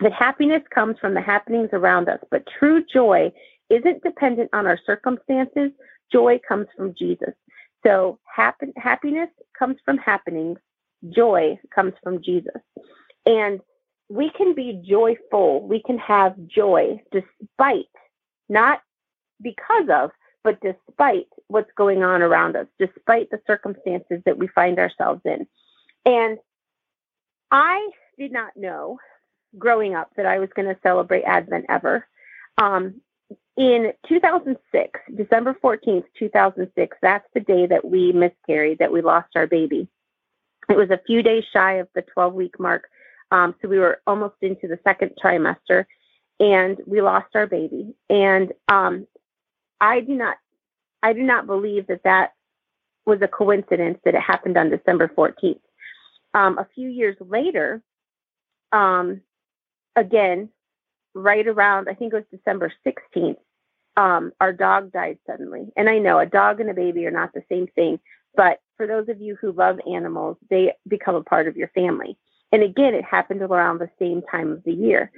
that 0.00 0.12
happiness 0.12 0.62
comes 0.74 0.98
from 1.00 1.14
the 1.14 1.20
happenings 1.20 1.70
around 1.72 2.08
us, 2.08 2.20
but 2.30 2.46
true 2.58 2.84
joy 2.92 3.32
isn't 3.70 4.02
dependent 4.02 4.50
on 4.52 4.66
our 4.66 4.78
circumstances. 4.86 5.70
Joy 6.12 6.40
comes 6.46 6.66
from 6.76 6.94
Jesus. 6.98 7.34
So 7.84 8.18
happen, 8.34 8.72
happiness 8.76 9.28
comes 9.58 9.76
from 9.84 9.98
happenings. 9.98 10.58
Joy 11.10 11.58
comes 11.74 11.94
from 12.02 12.22
Jesus. 12.22 12.60
And 13.24 13.60
we 14.08 14.30
can 14.30 14.54
be 14.54 14.82
joyful. 14.88 15.66
We 15.66 15.82
can 15.82 15.98
have 15.98 16.34
joy 16.46 17.00
despite, 17.10 17.86
not 18.48 18.80
because 19.42 19.88
of, 19.92 20.10
but 20.44 20.60
despite 20.60 21.26
what's 21.48 21.70
going 21.76 22.04
on 22.04 22.22
around 22.22 22.56
us, 22.56 22.66
despite 22.78 23.30
the 23.30 23.40
circumstances 23.46 24.22
that 24.24 24.38
we 24.38 24.46
find 24.48 24.78
ourselves 24.78 25.20
in. 25.24 25.46
And 26.04 26.38
I 27.50 27.90
did 28.16 28.32
not 28.32 28.56
know 28.56 28.98
growing 29.58 29.94
up 29.94 30.10
that 30.16 30.26
I 30.26 30.38
was 30.38 30.48
going 30.54 30.68
to 30.68 30.80
celebrate 30.82 31.24
Advent 31.24 31.66
ever. 31.68 32.06
Um, 32.58 33.00
in 33.56 33.92
2006, 34.08 35.00
December 35.16 35.56
14th, 35.62 36.04
2006, 36.18 36.96
that's 37.00 37.26
the 37.34 37.40
day 37.40 37.66
that 37.66 37.84
we 37.84 38.12
miscarried, 38.12 38.78
that 38.78 38.92
we 38.92 39.00
lost 39.00 39.28
our 39.34 39.46
baby. 39.46 39.88
It 40.68 40.76
was 40.76 40.90
a 40.90 41.00
few 41.06 41.22
days 41.22 41.44
shy 41.52 41.74
of 41.74 41.88
the 41.94 42.02
12 42.02 42.34
week 42.34 42.60
mark. 42.60 42.88
Um, 43.30 43.54
so 43.60 43.68
we 43.68 43.78
were 43.78 44.00
almost 44.06 44.34
into 44.42 44.68
the 44.68 44.78
second 44.84 45.12
trimester 45.22 45.86
and 46.38 46.78
we 46.86 47.00
lost 47.00 47.34
our 47.34 47.46
baby. 47.46 47.94
And 48.10 48.52
um, 48.68 49.06
I 49.80 50.00
do 50.00 50.14
not, 50.14 50.36
I 51.02 51.12
do 51.12 51.22
not 51.22 51.46
believe 51.46 51.86
that 51.86 52.02
that 52.04 52.32
was 53.06 53.22
a 53.22 53.28
coincidence 53.28 53.98
that 54.04 54.14
it 54.14 54.20
happened 54.20 54.58
on 54.58 54.70
December 54.70 55.08
14th. 55.08 55.60
Um, 56.34 56.58
a 56.58 56.66
few 56.74 56.88
years 56.88 57.16
later, 57.20 57.82
um, 58.72 59.22
again, 59.94 60.50
right 61.14 61.46
around, 61.46 61.88
I 61.88 61.94
think 61.94 62.12
it 62.12 62.16
was 62.16 62.24
December 62.30 62.72
16th, 62.86 63.38
um, 63.96 64.32
our 64.40 64.52
dog 64.52 64.92
died 64.92 65.18
suddenly. 65.26 65.72
And 65.76 65.88
I 65.88 65.98
know 65.98 66.18
a 66.18 66.26
dog 66.26 66.60
and 66.60 66.70
a 66.70 66.74
baby 66.74 67.06
are 67.06 67.10
not 67.10 67.32
the 67.32 67.44
same 67.48 67.66
thing, 67.68 67.98
but 68.34 68.60
for 68.76 68.86
those 68.86 69.08
of 69.08 69.20
you 69.20 69.36
who 69.40 69.52
love 69.52 69.78
animals, 69.90 70.36
they 70.50 70.74
become 70.86 71.14
a 71.14 71.22
part 71.22 71.48
of 71.48 71.56
your 71.56 71.68
family. 71.68 72.16
And 72.52 72.62
again, 72.62 72.94
it 72.94 73.04
happened 73.04 73.42
around 73.42 73.78
the 73.78 73.90
same 73.98 74.22
time 74.30 74.52
of 74.52 74.62
the 74.64 74.72
year. 74.72 75.10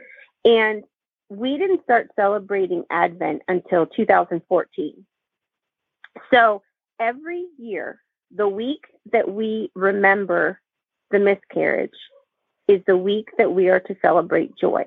And 0.44 0.84
we 1.28 1.58
didn't 1.58 1.82
start 1.82 2.10
celebrating 2.16 2.84
Advent 2.90 3.42
until 3.48 3.86
2014. 3.86 5.06
So 6.32 6.62
every 6.98 7.46
year, 7.58 8.00
the 8.34 8.48
week 8.48 8.84
that 9.12 9.30
we 9.30 9.70
remember 9.74 10.60
the 11.10 11.18
miscarriage 11.18 11.90
is 12.66 12.80
the 12.86 12.96
week 12.96 13.28
that 13.38 13.52
we 13.52 13.68
are 13.68 13.80
to 13.80 13.96
celebrate 14.00 14.56
joy. 14.56 14.84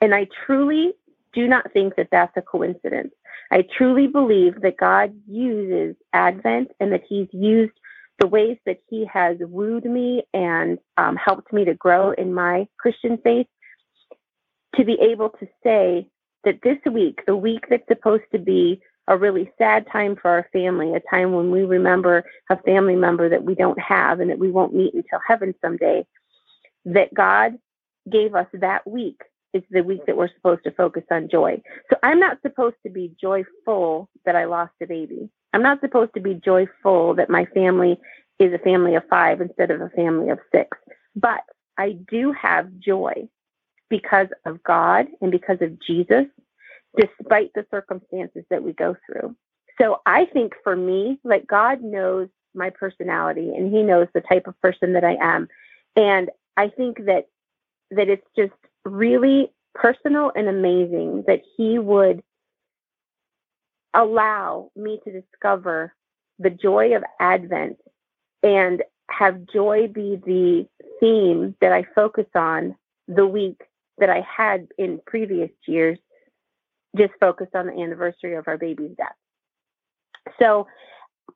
And 0.00 0.14
I 0.14 0.28
truly 0.46 0.92
do 1.32 1.48
not 1.48 1.72
think 1.72 1.96
that 1.96 2.08
that's 2.10 2.36
a 2.36 2.42
coincidence. 2.42 3.14
I 3.50 3.64
truly 3.76 4.06
believe 4.08 4.60
that 4.62 4.76
God 4.78 5.14
uses 5.28 5.96
Advent 6.12 6.70
and 6.80 6.92
that 6.92 7.02
He's 7.08 7.28
used 7.32 7.72
the 8.18 8.26
ways 8.26 8.58
that 8.66 8.80
He 8.88 9.06
has 9.12 9.38
wooed 9.40 9.84
me 9.84 10.24
and 10.34 10.78
um, 10.96 11.16
helped 11.16 11.52
me 11.52 11.64
to 11.66 11.74
grow 11.74 12.12
in 12.12 12.34
my 12.34 12.68
Christian 12.78 13.18
faith 13.18 13.46
to 14.76 14.84
be 14.84 14.98
able 15.00 15.30
to 15.30 15.48
say 15.62 16.08
that 16.44 16.60
this 16.62 16.78
week, 16.92 17.20
the 17.26 17.36
week 17.36 17.66
that's 17.70 17.86
supposed 17.88 18.24
to 18.32 18.38
be 18.38 18.80
a 19.08 19.16
really 19.16 19.50
sad 19.58 19.86
time 19.90 20.16
for 20.16 20.30
our 20.30 20.48
family, 20.52 20.94
a 20.94 21.00
time 21.10 21.32
when 21.32 21.50
we 21.50 21.62
remember 21.62 22.24
a 22.50 22.56
family 22.62 22.96
member 22.96 23.28
that 23.28 23.44
we 23.44 23.54
don't 23.54 23.80
have 23.80 24.20
and 24.20 24.30
that 24.30 24.38
we 24.38 24.50
won't 24.50 24.74
meet 24.74 24.94
until 24.94 25.20
heaven 25.26 25.54
someday, 25.62 26.06
that 26.86 27.12
God 27.14 27.54
gave 28.10 28.34
us 28.34 28.46
that 28.54 28.86
week 28.86 29.20
is 29.54 29.62
the 29.70 29.82
week 29.82 30.04
that 30.06 30.16
we're 30.16 30.32
supposed 30.34 30.64
to 30.64 30.72
focus 30.72 31.04
on 31.10 31.28
joy. 31.30 31.62
So 31.90 31.96
I'm 32.02 32.20
not 32.20 32.38
supposed 32.42 32.76
to 32.84 32.90
be 32.90 33.14
joyful 33.20 34.10
that 34.26 34.36
I 34.36 34.44
lost 34.44 34.72
a 34.82 34.86
baby. 34.86 35.30
I'm 35.52 35.62
not 35.62 35.80
supposed 35.80 36.12
to 36.14 36.20
be 36.20 36.34
joyful 36.34 37.14
that 37.14 37.30
my 37.30 37.46
family 37.46 37.98
is 38.38 38.52
a 38.52 38.58
family 38.58 38.96
of 38.96 39.04
five 39.08 39.40
instead 39.40 39.70
of 39.70 39.80
a 39.80 39.88
family 39.90 40.28
of 40.28 40.40
six. 40.52 40.76
But 41.14 41.40
I 41.78 41.92
do 42.10 42.32
have 42.32 42.78
joy 42.78 43.28
because 43.88 44.28
of 44.44 44.62
God 44.64 45.06
and 45.20 45.30
because 45.30 45.58
of 45.60 45.80
Jesus, 45.80 46.26
despite 46.96 47.52
the 47.54 47.64
circumstances 47.70 48.44
that 48.50 48.62
we 48.62 48.72
go 48.72 48.96
through. 49.06 49.36
So 49.80 50.00
I 50.06 50.26
think 50.26 50.54
for 50.62 50.74
me, 50.74 51.18
like 51.24 51.46
God 51.46 51.82
knows 51.82 52.28
my 52.54 52.70
personality 52.70 53.52
and 53.54 53.72
he 53.72 53.82
knows 53.82 54.08
the 54.14 54.20
type 54.20 54.46
of 54.46 54.60
person 54.60 54.92
that 54.94 55.04
I 55.04 55.16
am. 55.20 55.48
And 55.96 56.30
I 56.56 56.68
think 56.68 57.04
that 57.06 57.26
that 57.90 58.08
it's 58.08 58.26
just 58.36 58.52
really 58.84 59.52
personal 59.74 60.30
and 60.34 60.48
amazing 60.48 61.24
that 61.26 61.42
he 61.56 61.78
would 61.78 62.22
allow 63.92 64.70
me 64.76 65.00
to 65.04 65.12
discover 65.12 65.94
the 66.38 66.50
joy 66.50 66.94
of 66.96 67.04
Advent 67.20 67.78
and 68.42 68.82
have 69.10 69.46
joy 69.52 69.86
be 69.88 70.16
the 70.24 70.66
theme 71.00 71.54
that 71.60 71.72
I 71.72 71.84
focus 71.94 72.26
on 72.34 72.76
the 73.06 73.26
week 73.26 73.60
that 73.98 74.10
I 74.10 74.20
had 74.20 74.68
in 74.78 75.00
previous 75.06 75.50
years, 75.66 75.98
just 76.96 77.12
focused 77.20 77.54
on 77.54 77.66
the 77.66 77.80
anniversary 77.80 78.34
of 78.34 78.48
our 78.48 78.58
baby's 78.58 78.96
death. 78.96 79.14
So 80.40 80.66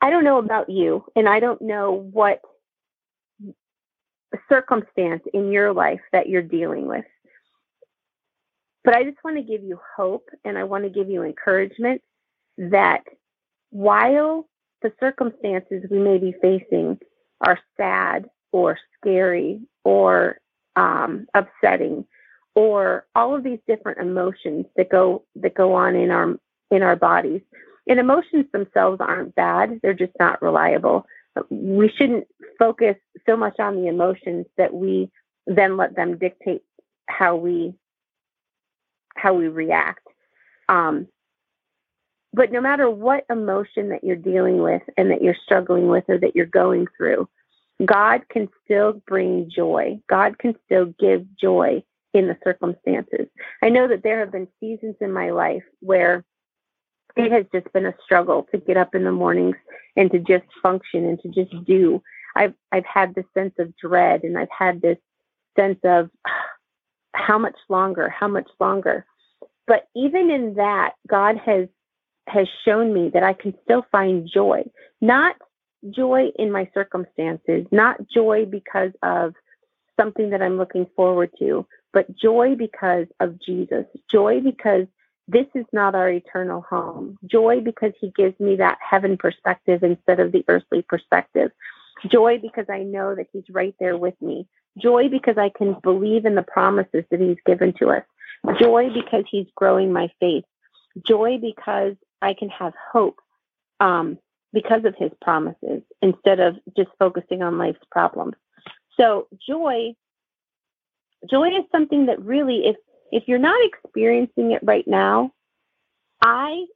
I 0.01 0.11
don't 0.11 0.25
know 0.25 0.39
about 0.39 0.69
you, 0.69 1.05
and 1.15 1.29
I 1.29 1.41
don't 1.41 1.61
know 1.63 1.93
what 1.93 2.41
circumstance 4.49 5.23
in 5.33 5.53
your 5.53 5.73
life 5.73 6.01
that 6.13 6.29
you're 6.29 6.43
dealing 6.43 6.87
with. 6.87 7.05
But 8.89 8.97
I 8.97 9.05
just 9.05 9.23
want 9.23 9.37
to 9.37 9.43
give 9.43 9.63
you 9.63 9.79
hope 9.99 10.31
and 10.47 10.57
I 10.57 10.65
want 10.65 10.85
to 10.85 10.89
give 10.89 11.11
you 11.11 11.23
encouragement 11.23 12.01
that 12.57 13.03
while 13.69 14.49
the 14.81 14.91
circumstances 14.99 15.85
we 15.91 15.99
may 15.99 16.17
be 16.17 16.35
facing 16.41 16.99
are 17.47 17.59
sad 17.77 18.31
or 18.51 18.79
scary 18.97 19.61
or 19.85 20.39
um, 20.75 21.27
upsetting 21.35 22.07
or 22.55 23.05
all 23.15 23.37
of 23.37 23.45
these 23.45 23.59
different 23.69 23.99
emotions 23.99 24.65
that 24.79 24.89
go 24.89 25.23
that 25.37 25.55
go 25.55 25.75
on 25.75 25.95
in 25.95 26.11
our 26.11 26.37
in 26.71 26.83
our 26.83 26.97
bodies 26.97 27.43
and 27.89 28.01
emotions 28.01 28.47
themselves 28.55 29.03
aren't 29.03 29.35
bad 29.35 29.81
they're 29.83 29.93
just 29.93 30.15
not 30.19 30.41
reliable. 30.41 31.05
We 31.51 31.91
shouldn't 31.95 32.27
focus 32.59 32.97
so 33.27 33.37
much 33.37 33.61
on 33.61 33.77
the 33.77 33.89
emotions 33.89 34.47
that 34.57 34.73
we 34.73 35.11
then 35.47 35.77
let 35.77 35.95
them 35.95 36.17
dictate 36.17 36.63
how 37.07 37.37
we 37.37 37.75
how 39.19 39.35
we 39.35 39.49
react. 39.49 40.07
Um, 40.69 41.09
but 42.33 42.53
no 42.53 42.61
matter 42.61 42.91
what 42.91 43.25
emotion 43.31 43.89
that 43.89 44.05
you're 44.05 44.17
dealing 44.17 44.63
with 44.63 44.83
and 44.97 45.11
that 45.11 45.23
you're 45.23 45.37
struggling 45.45 45.89
with 45.89 46.05
or 46.09 46.19
that 46.19 46.37
you're 46.37 46.47
going 46.47 46.87
through, 46.97 47.29
God 47.85 48.29
can 48.29 48.49
still 48.65 49.03
bring 49.07 49.51
joy. 49.55 49.99
God 50.09 50.39
can 50.39 50.55
still 50.67 50.87
give 50.99 51.25
joy 51.37 51.83
in 52.15 52.27
the 52.27 52.37
circumstances. 52.45 53.29
I 53.63 53.69
know 53.69 53.89
that 53.89 54.03
there 54.03 54.21
have 54.21 54.33
been 54.33 54.49
seasons 54.61 54.97
in 55.01 55.13
my 55.13 55.31
life 55.31 55.63
where 55.81 56.25
it 57.17 57.33
has 57.33 57.45
just 57.53 57.73
been 57.73 57.87
a 57.87 57.95
struggle 58.05 58.47
to 58.53 58.59
get 58.59 58.77
up 58.77 58.95
in 58.95 59.05
the 59.05 59.13
mornings 59.13 59.57
and 59.97 60.11
to 60.13 60.19
just 60.19 60.45
function 60.63 61.05
and 61.05 61.21
to 61.23 61.29
just 61.29 61.65
do. 61.65 62.03
I've 62.37 62.55
I've 62.73 62.85
had 62.85 63.15
this 63.15 63.25
sense 63.35 63.55
of 63.59 63.77
dread 63.77 64.23
and 64.23 64.39
I've 64.39 64.51
had 64.57 64.81
this 64.81 64.99
sense 65.59 65.79
of 65.85 66.11
how 67.15 67.39
much 67.39 67.57
longer, 67.69 68.09
how 68.09 68.29
much 68.29 68.49
longer. 68.61 69.05
But 69.67 69.89
even 69.95 70.31
in 70.31 70.55
that, 70.55 70.95
God 71.07 71.37
has 71.45 71.69
has 72.29 72.47
shown 72.65 72.93
me 72.93 73.11
that 73.15 73.23
I 73.23 73.33
can 73.33 73.55
still 73.65 73.87
find 73.91 74.29
joy. 74.33 74.63
Not 75.01 75.37
joy 75.91 76.29
in 76.39 76.53
my 76.53 76.71
circumstances, 76.75 77.67
not 77.71 78.07
joy 78.09 78.45
because 78.45 78.93
of 79.03 79.35
something 79.99 80.31
that 80.31 80.43
I'm 80.43 80.59
looking 80.59 80.87
forward 80.95 81.31
to, 81.39 81.67
but 81.93 82.15
joy 82.17 82.55
because 82.55 83.07
of 83.21 83.41
Jesus. 83.41 83.87
Joy 84.11 84.41
because 84.41 84.87
this 85.27 85.47
is 85.55 85.67
not 85.73 85.95
our 85.95 86.09
eternal 86.11 86.63
home. 86.63 87.19
Joy 87.27 87.61
because 87.61 87.93
he 88.01 88.11
gives 88.17 88.39
me 88.41 88.57
that 88.57 88.79
heaven 88.81 89.17
perspective 89.17 89.83
instead 89.83 90.21
of 90.21 90.33
the 90.33 90.45
earthly 90.49 90.83
perspective. 90.83 91.51
Joy 92.11 92.39
because 92.41 92.67
I 92.71 92.81
know 92.81 93.15
that 93.15 93.27
he's 93.33 93.49
right 93.51 93.75
there 93.81 93.97
with 93.97 94.15
me. 94.23 94.47
Joy 94.77 95.09
because 95.09 95.39
I 95.39 95.51
can 95.51 95.77
believe 95.83 96.25
in 96.25 96.35
the 96.35 96.43
promises 96.43 97.05
that 97.11 97.21
he's 97.21 97.39
given 97.47 97.73
to 97.75 97.91
us. 97.91 98.05
Joy 98.59 98.91
because 98.91 99.25
he's 99.31 99.47
growing 99.55 99.93
my 99.93 100.11
faith. 100.21 100.45
Joy 101.07 101.39
because 101.39 101.95
I 102.23 102.35
can 102.35 102.49
have 102.51 102.75
hope 102.93 103.21
um, 103.81 104.19
because 104.53 104.85
of 104.85 104.95
his 104.97 105.11
promises 105.21 105.83
instead 106.03 106.41
of 106.41 106.57
just 106.77 106.91
focusing 106.99 107.43
on 107.43 107.59
life's 107.59 107.85
problems. 107.91 108.35
So 108.99 109.29
joy, 109.47 109.95
joy 111.29 111.49
is 111.49 111.65
something 111.71 112.07
that 112.07 112.21
really, 112.25 112.67
if 112.67 112.77
if 113.11 113.25
you're 113.27 113.39
not 113.39 113.59
experiencing 113.65 114.53
it 114.53 114.61
right 114.63 114.87
now, 114.87 115.33
I 116.23 116.67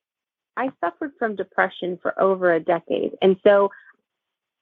I 0.56 0.70
suffered 0.82 1.12
from 1.18 1.36
depression 1.36 1.98
for 2.00 2.20
over 2.20 2.52
a 2.52 2.60
decade, 2.60 3.12
and 3.20 3.36
so 3.44 3.70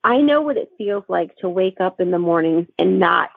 I 0.02 0.18
know 0.18 0.40
what 0.40 0.56
it 0.56 0.70
feels 0.78 1.04
like 1.08 1.36
to 1.36 1.48
wake 1.48 1.80
up 1.80 2.00
in 2.00 2.10
the 2.10 2.18
morning 2.18 2.66
and 2.78 2.98
not 2.98 3.30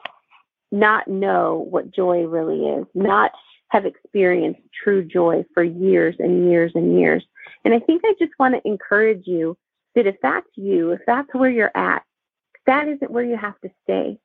not 0.72 1.06
know 1.06 1.66
what 1.70 1.92
joy 1.92 2.24
really 2.24 2.66
is, 2.66 2.86
not 2.94 3.30
have 3.68 3.86
experienced 3.86 4.60
true 4.82 5.04
joy 5.04 5.44
for 5.54 5.62
years 5.62 6.16
and 6.18 6.48
years 6.50 6.72
and 6.74 6.98
years. 6.98 7.24
And 7.64 7.72
I 7.74 7.78
think 7.78 8.02
I 8.04 8.14
just 8.18 8.32
want 8.38 8.54
to 8.54 8.68
encourage 8.68 9.26
you 9.26 9.56
that 9.94 10.06
if 10.06 10.16
that's 10.22 10.48
you, 10.56 10.90
if 10.90 11.00
that's 11.06 11.32
where 11.32 11.50
you're 11.50 11.76
at, 11.76 12.02
that 12.66 12.88
isn't 12.88 13.10
where 13.10 13.24
you 13.24 13.36
have 13.36 13.60
to 13.60 13.70
stay. 13.84 14.18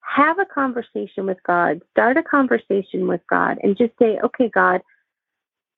Have 0.00 0.38
a 0.38 0.44
conversation 0.44 1.26
with 1.26 1.38
God, 1.44 1.82
start 1.90 2.16
a 2.16 2.22
conversation 2.22 3.08
with 3.08 3.20
God, 3.28 3.58
and 3.62 3.76
just 3.76 3.92
say, 3.98 4.18
okay, 4.22 4.48
God, 4.48 4.82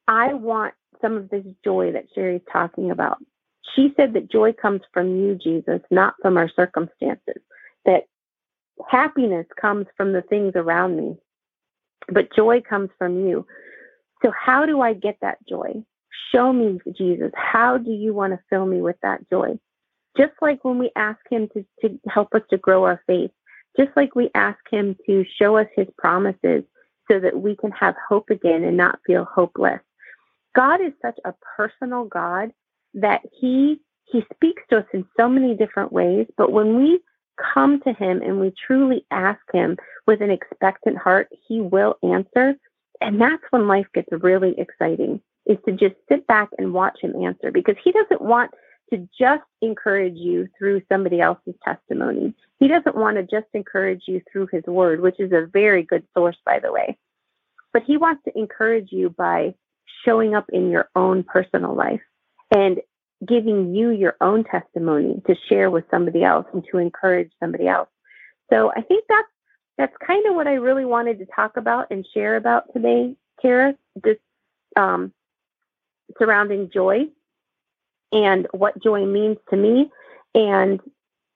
I 0.07 0.35
want 0.35 0.75
some 1.01 1.17
of 1.17 1.31
this 1.31 1.45
joy 1.65 1.93
that 1.93 2.13
Cheri's 2.15 2.43
talking 2.53 2.91
about. 2.91 3.19
She 3.75 3.93
said 3.97 4.13
that 4.15 4.31
joy 4.31 4.53
comes 4.53 4.81
from 4.93 5.17
you, 5.17 5.35
Jesus, 5.35 5.81
not 5.91 6.15
from 6.23 6.37
our 6.37 6.49
circumstances. 6.49 7.43
That 7.85 8.05
happiness 8.89 9.47
comes 9.61 9.87
from 9.97 10.13
the 10.13 10.23
things 10.23 10.53
around 10.55 10.97
me, 10.97 11.17
but 12.09 12.35
joy 12.35 12.61
comes 12.61 12.91
from 12.99 13.27
you. 13.27 13.47
So, 14.23 14.33
how 14.33 14.67
do 14.67 14.81
I 14.81 14.95
get 14.95 15.19
that 15.23 15.39
joy? 15.49 15.83
Show 16.33 16.53
me, 16.53 16.81
Jesus. 16.97 17.31
How 17.35 17.79
do 17.79 17.91
you 17.91 18.13
want 18.13 18.33
to 18.33 18.41
fill 18.51 18.67
me 18.67 18.81
with 18.83 18.97
that 19.03 19.29
joy? 19.31 19.59
Just 20.17 20.33
like 20.41 20.65
when 20.65 20.79
we 20.79 20.91
ask 20.97 21.21
Him 21.31 21.49
to, 21.55 21.65
to 21.83 21.99
help 22.09 22.35
us 22.35 22.43
to 22.51 22.59
grow 22.59 22.85
our 22.85 23.03
faith, 23.07 23.31
just 23.79 23.91
like 23.97 24.15
we 24.15 24.31
ask 24.35 24.59
Him 24.71 24.97
to 25.07 25.25
show 25.41 25.57
us 25.57 25.69
His 25.77 25.87
promises 25.97 26.65
so 27.11 27.21
that 27.21 27.41
we 27.41 27.57
can 27.57 27.71
have 27.73 27.95
hope 28.09 28.31
again 28.31 28.65
and 28.65 28.77
not 28.77 28.99
feel 29.07 29.25
hopeless. 29.25 29.81
God 30.55 30.81
is 30.81 30.93
such 31.01 31.19
a 31.25 31.35
personal 31.57 32.05
God 32.05 32.51
that 32.95 33.23
He 33.39 33.81
He 34.05 34.25
speaks 34.35 34.63
to 34.71 34.79
us 34.79 34.87
in 34.93 35.05
so 35.19 35.29
many 35.29 35.55
different 35.55 35.93
ways, 35.93 36.27
but 36.37 36.53
when 36.53 36.77
we 36.77 37.01
come 37.55 37.81
to 37.83 37.93
Him 37.93 38.23
and 38.23 38.41
we 38.41 38.53
truly 38.67 39.05
ask 39.11 39.41
Him 39.53 39.77
with 40.07 40.21
an 40.21 40.31
expectant 40.31 40.99
heart, 40.99 41.29
He 41.47 41.61
will 41.61 41.97
answer. 42.03 42.55
And 43.01 43.21
that's 43.21 43.43
when 43.51 43.69
life 43.69 43.87
gets 43.95 44.09
really 44.11 44.59
exciting, 44.59 45.21
is 45.47 45.59
to 45.67 45.73
just 45.73 45.95
sit 46.09 46.27
back 46.27 46.49
and 46.59 46.75
watch 46.75 46.99
Him 47.01 47.15
answer 47.23 47.53
because 47.53 47.77
He 47.83 47.93
doesn't 47.93 48.23
want 48.23 48.51
to 48.93 49.09
just 49.19 49.45
encourage 49.61 50.17
you 50.17 50.49
through 50.59 50.81
somebody 50.91 51.21
else's 51.21 51.55
testimony. 51.63 52.35
He 52.59 52.69
doesn't 52.69 52.97
want 52.97 53.19
to 53.19 53.23
just 53.23 53.49
encourage 53.53 54.03
you 54.07 54.23
through 54.33 54.49
His 54.51 54.65
Word, 54.65 55.01
which 55.01 55.21
is 55.21 55.33
a 55.33 55.47
very 55.53 55.83
good 55.83 56.05
source, 56.17 56.39
by 56.45 56.59
the 56.59 56.73
way. 56.73 56.99
But 57.73 57.83
He 57.85 57.99
wants 57.99 58.25
to 58.25 58.37
encourage 58.37 58.91
you 58.91 59.11
by 59.11 59.55
showing 60.05 60.35
up 60.35 60.47
in 60.53 60.71
your 60.71 60.89
own 60.97 61.23
personal 61.23 61.75
life 61.75 62.01
and 62.55 62.81
giving 63.27 63.75
you 63.75 63.91
your 63.91 64.17
own 64.21 64.45
testimony 64.45 65.21
to 65.27 65.35
share 65.49 65.71
with 65.71 65.85
somebody 65.91 66.23
else 66.23 66.47
and 66.53 66.65
to 66.71 66.79
encourage 66.79 67.31
somebody 67.41 67.67
else. 67.67 67.89
So 68.51 68.71
I 68.77 68.83
think 68.83 69.05
that's 69.09 69.29
that's 69.77 69.97
kind 70.05 70.27
of 70.27 70.35
what 70.35 70.49
I 70.49 70.55
really 70.55 70.85
wanted 70.85 71.19
to 71.21 71.27
talk 71.27 71.57
about 71.57 71.87
and 71.91 72.05
share 72.13 72.37
about 72.37 72.65
today, 72.73 73.15
Kara, 73.41 73.75
This 74.03 74.17
um, 74.77 75.13
surrounding 76.19 76.71
joy 76.73 77.07
and 78.11 78.49
what 78.53 78.83
joy 78.83 79.07
means 79.07 79.37
to 79.51 79.57
me 79.57 79.91
and 80.35 80.81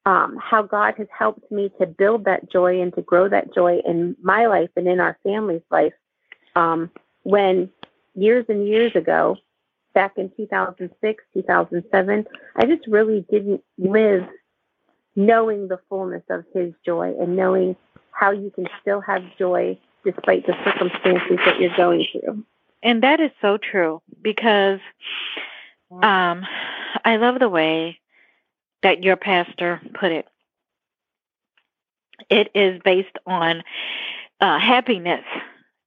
um, 0.06 0.36
how 0.42 0.62
God 0.62 0.94
has 0.98 1.06
helped 1.16 1.50
me 1.52 1.70
to 1.80 1.86
build 1.86 2.24
that 2.24 2.50
joy 2.50 2.80
and 2.80 2.92
to 2.94 3.02
grow 3.02 3.28
that 3.28 3.54
joy 3.54 3.80
in 3.86 4.16
my 4.20 4.46
life 4.46 4.70
and 4.76 4.88
in 4.88 4.98
our 4.98 5.16
family's 5.22 5.62
life. 5.70 5.92
Um, 6.56 6.90
when 7.22 7.70
years 8.14 8.44
and 8.48 8.66
years 8.66 8.96
ago, 8.96 9.36
back 9.94 10.12
in 10.16 10.30
2006, 10.36 11.24
2007, 11.34 12.26
I 12.56 12.66
just 12.66 12.86
really 12.86 13.24
didn't 13.30 13.62
live 13.78 14.26
knowing 15.14 15.68
the 15.68 15.78
fullness 15.88 16.22
of 16.30 16.44
His 16.54 16.72
joy 16.84 17.14
and 17.20 17.36
knowing 17.36 17.76
how 18.12 18.30
you 18.30 18.50
can 18.50 18.66
still 18.80 19.00
have 19.00 19.22
joy 19.38 19.78
despite 20.04 20.46
the 20.46 20.54
circumstances 20.64 21.38
that 21.44 21.60
you're 21.60 21.76
going 21.76 22.06
through. 22.12 22.44
And 22.82 23.02
that 23.02 23.20
is 23.20 23.30
so 23.40 23.58
true 23.58 24.02
because 24.20 24.80
um, 25.90 26.44
I 27.04 27.16
love 27.16 27.38
the 27.38 27.48
way 27.48 28.00
that 28.82 29.04
your 29.04 29.16
pastor 29.16 29.80
put 29.94 30.10
it. 30.10 30.26
It 32.28 32.50
is 32.54 32.80
based 32.84 33.16
on 33.26 33.62
uh, 34.40 34.58
happiness 34.58 35.24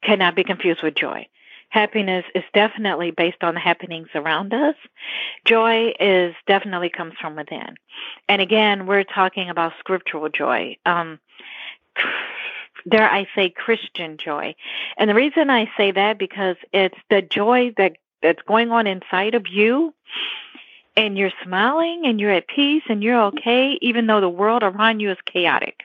cannot 0.04 0.36
be 0.36 0.44
confused 0.44 0.84
with 0.84 0.96
joy. 0.96 1.28
Happiness 1.76 2.24
is 2.34 2.46
definitely 2.54 3.12
based 3.12 3.44
on 3.44 3.54
the 3.54 3.60
happenings 3.60 4.08
around 4.16 4.54
us. 4.54 4.76
Joy 5.44 5.94
is 6.00 6.34
definitely 6.48 6.90
comes 6.90 7.16
from 7.20 7.36
within. 7.36 7.76
And 8.30 8.42
again, 8.42 8.88
we're 8.88 9.04
talking 9.04 9.50
about 9.50 9.74
scriptural 9.80 10.30
joy. 10.30 10.78
Um, 10.86 11.20
dare 12.90 13.12
I 13.12 13.28
say 13.36 13.50
Christian 13.50 14.16
joy. 14.16 14.56
And 14.98 15.10
the 15.10 15.16
reason 15.16 15.50
I 15.50 15.70
say 15.76 15.92
that 15.92 16.18
because 16.18 16.56
it's 16.72 16.96
the 17.10 17.22
joy 17.22 17.74
that 17.76 17.98
that's 18.22 18.42
going 18.44 18.72
on 18.72 18.88
inside 18.88 19.36
of 19.36 19.46
you 19.52 19.94
and 20.96 21.18
you're 21.18 21.34
smiling 21.44 22.04
and 22.06 22.22
you're 22.22 22.32
at 22.32 22.48
peace 22.48 22.84
and 22.88 23.04
you're 23.04 23.22
okay 23.22 23.78
even 23.82 24.08
though 24.08 24.22
the 24.22 24.30
world 24.30 24.64
around 24.64 25.02
you 25.02 25.12
is 25.12 25.18
chaotic. 25.26 25.82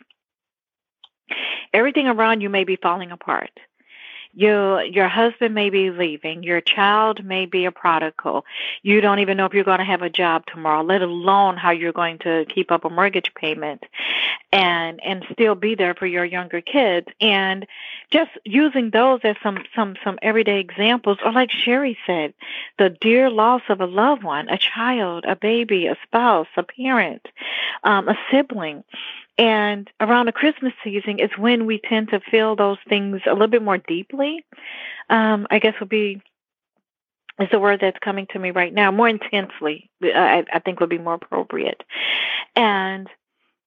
Everything 1.73 2.07
around 2.07 2.43
you 2.43 2.49
may 2.49 2.63
be 2.63 2.77
falling 2.77 3.11
apart 3.11 3.51
your 4.33 4.85
your 4.85 5.09
husband 5.09 5.55
may 5.55 5.71
be 5.71 5.91
leaving. 5.91 6.43
Your 6.43 6.61
child 6.61 7.25
may 7.25 7.47
be 7.47 7.65
a 7.65 7.73
prodigal. 7.73 8.45
You 8.83 9.01
don't 9.01 9.19
even 9.19 9.37
know 9.37 9.47
if 9.47 9.55
you're 9.55 9.65
going 9.65 9.79
to 9.79 9.85
have 9.85 10.03
a 10.03 10.11
job 10.11 10.45
tomorrow 10.47 10.83
let 10.83 11.03
alone 11.03 11.57
how 11.57 11.71
you're 11.71 11.93
going 11.93 12.19
to 12.19 12.45
keep 12.49 12.71
up 12.71 12.85
a 12.85 12.91
mortgage 12.91 13.33
payment 13.35 13.85
and 14.53 15.01
and 15.05 15.25
still 15.33 15.55
be 15.55 15.75
there 15.75 15.95
for 15.95 16.07
your 16.07 16.25
younger 16.25 16.61
kids. 16.61 17.09
And 17.21 17.67
just 18.11 18.31
using 18.45 18.91
those 18.91 19.21
as 19.25 19.37
some 19.43 19.65
some 19.75 19.97
some 20.05 20.19
everyday 20.23 20.61
examples 20.61 21.19
or 21.25 21.33
like 21.33 21.51
Cheri 21.51 21.97
said 22.07 22.33
the 22.79 22.91
dear 22.91 23.31
loss 23.31 23.63
of 23.69 23.81
a 23.81 23.87
loved 23.87 24.23
one 24.23 24.49
a 24.49 24.59
child 24.59 25.25
a 25.27 25.37
baby 25.37 25.87
a 25.87 25.97
spouse 26.05 26.49
a 26.57 26.63
parent 26.63 27.27
um, 27.85 28.09
a 28.09 28.19
sibling 28.31 28.85
and 29.41 29.89
around 30.01 30.27
the 30.27 30.33
Christmas 30.33 30.75
season 30.85 31.19
is 31.19 31.31
when 31.39 31.65
we 31.65 31.81
tend 31.89 32.11
to 32.11 32.21
feel 32.21 32.57
those 32.57 32.77
things 32.91 33.23
a 33.27 33.33
little 33.33 33.49
bit 33.49 33.63
more 33.63 33.79
deeply. 33.79 34.45
Um, 35.09 35.47
I 35.51 35.59
guess 35.59 35.73
would 35.81 35.89
be 35.89 36.21
is 37.41 37.49
the 37.51 37.59
word 37.59 37.81
that's 37.81 37.99
coming 38.01 38.27
to 38.33 38.39
me 38.39 38.51
right 38.51 38.73
now. 38.73 38.91
More 38.91 39.09
intensely, 39.09 39.89
I, 40.03 40.45
I 40.53 40.59
think 40.59 40.79
would 40.79 40.91
be 40.91 40.99
more 40.99 41.15
appropriate. 41.15 41.83
And 42.55 43.09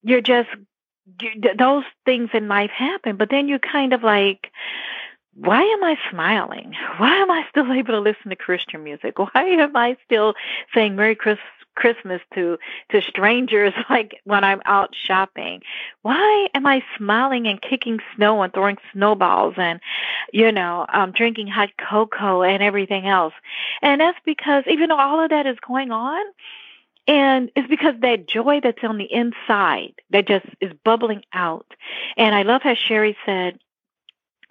you're 0.04 0.22
just 0.22 0.50
those 1.58 1.86
things 2.06 2.30
in 2.36 2.48
life 2.48 2.70
happen, 2.70 3.18
but 3.18 3.32
then 3.32 3.48
you're 3.48 3.58
kind 3.58 3.94
of 3.94 4.04
like, 4.04 4.52
why 5.34 5.64
am 5.64 5.84
I 5.84 5.98
smiling? 6.12 6.76
Why 6.98 7.16
am 7.16 7.32
I 7.32 7.46
still 7.50 7.74
able 7.74 7.94
to 7.94 8.00
listen 8.00 8.30
to 8.30 8.36
Christian 8.36 8.84
music? 8.84 9.18
Why 9.18 9.32
am 9.36 9.76
I 9.76 9.98
still 10.06 10.36
saying 10.76 10.96
Merry 10.96 11.16
Christmas? 11.16 11.44
Christmas 11.76 12.22
to 12.34 12.58
to 12.90 13.02
strangers 13.02 13.74
like 13.90 14.22
when 14.24 14.44
I'm 14.44 14.62
out 14.66 14.96
shopping. 14.96 15.62
Why 16.02 16.48
am 16.54 16.66
I 16.66 16.84
smiling 16.98 17.48
and 17.48 17.62
kicking 17.62 18.00
snow 18.16 18.42
and 18.42 18.54
throwing 18.54 18.78
snowballs 18.92 19.56
and 19.58 19.80
you 20.32 20.52
know, 20.52 20.86
um 20.92 21.12
drinking 21.12 21.48
hot 21.48 21.70
cocoa 21.78 22.44
and 22.44 22.62
everything 22.64 23.08
else? 23.08 23.34
And 23.82 24.02
that's 24.02 24.20
because 24.26 24.64
even 24.68 24.90
though 24.90 25.00
all 25.00 25.24
of 25.24 25.30
that 25.30 25.46
is 25.48 25.58
going 25.66 25.92
on, 25.92 26.24
and 27.08 27.52
it's 27.56 27.68
because 27.68 27.96
that 28.02 28.28
joy 28.28 28.62
that's 28.62 28.84
on 28.84 28.98
the 28.98 29.12
inside 29.12 29.94
that 30.12 30.28
just 30.28 30.46
is 30.62 30.72
bubbling 30.86 31.24
out. 31.34 31.66
And 32.16 32.34
I 32.34 32.44
love 32.44 32.62
how 32.62 32.76
Cheri 32.76 33.16
said, 33.26 33.60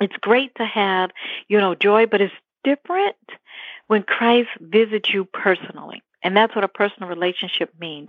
it's 0.00 0.16
great 0.20 0.54
to 0.56 0.64
have, 0.64 1.10
you 1.48 1.58
know, 1.58 1.74
joy, 1.74 2.06
but 2.06 2.20
it's 2.20 2.34
different 2.64 3.16
when 3.86 4.02
Christ 4.02 4.50
visits 4.60 5.12
you 5.12 5.24
personally. 5.24 6.02
And 6.22 6.36
that's 6.36 6.54
what 6.54 6.64
a 6.64 6.68
personal 6.68 7.08
relationship 7.08 7.72
means. 7.80 8.08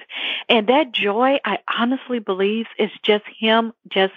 And 0.49 0.67
that 0.67 0.91
joy, 0.91 1.39
I 1.45 1.59
honestly 1.77 2.19
believe, 2.19 2.67
is 2.77 2.91
just 3.01 3.25
Him 3.27 3.73
just 3.89 4.13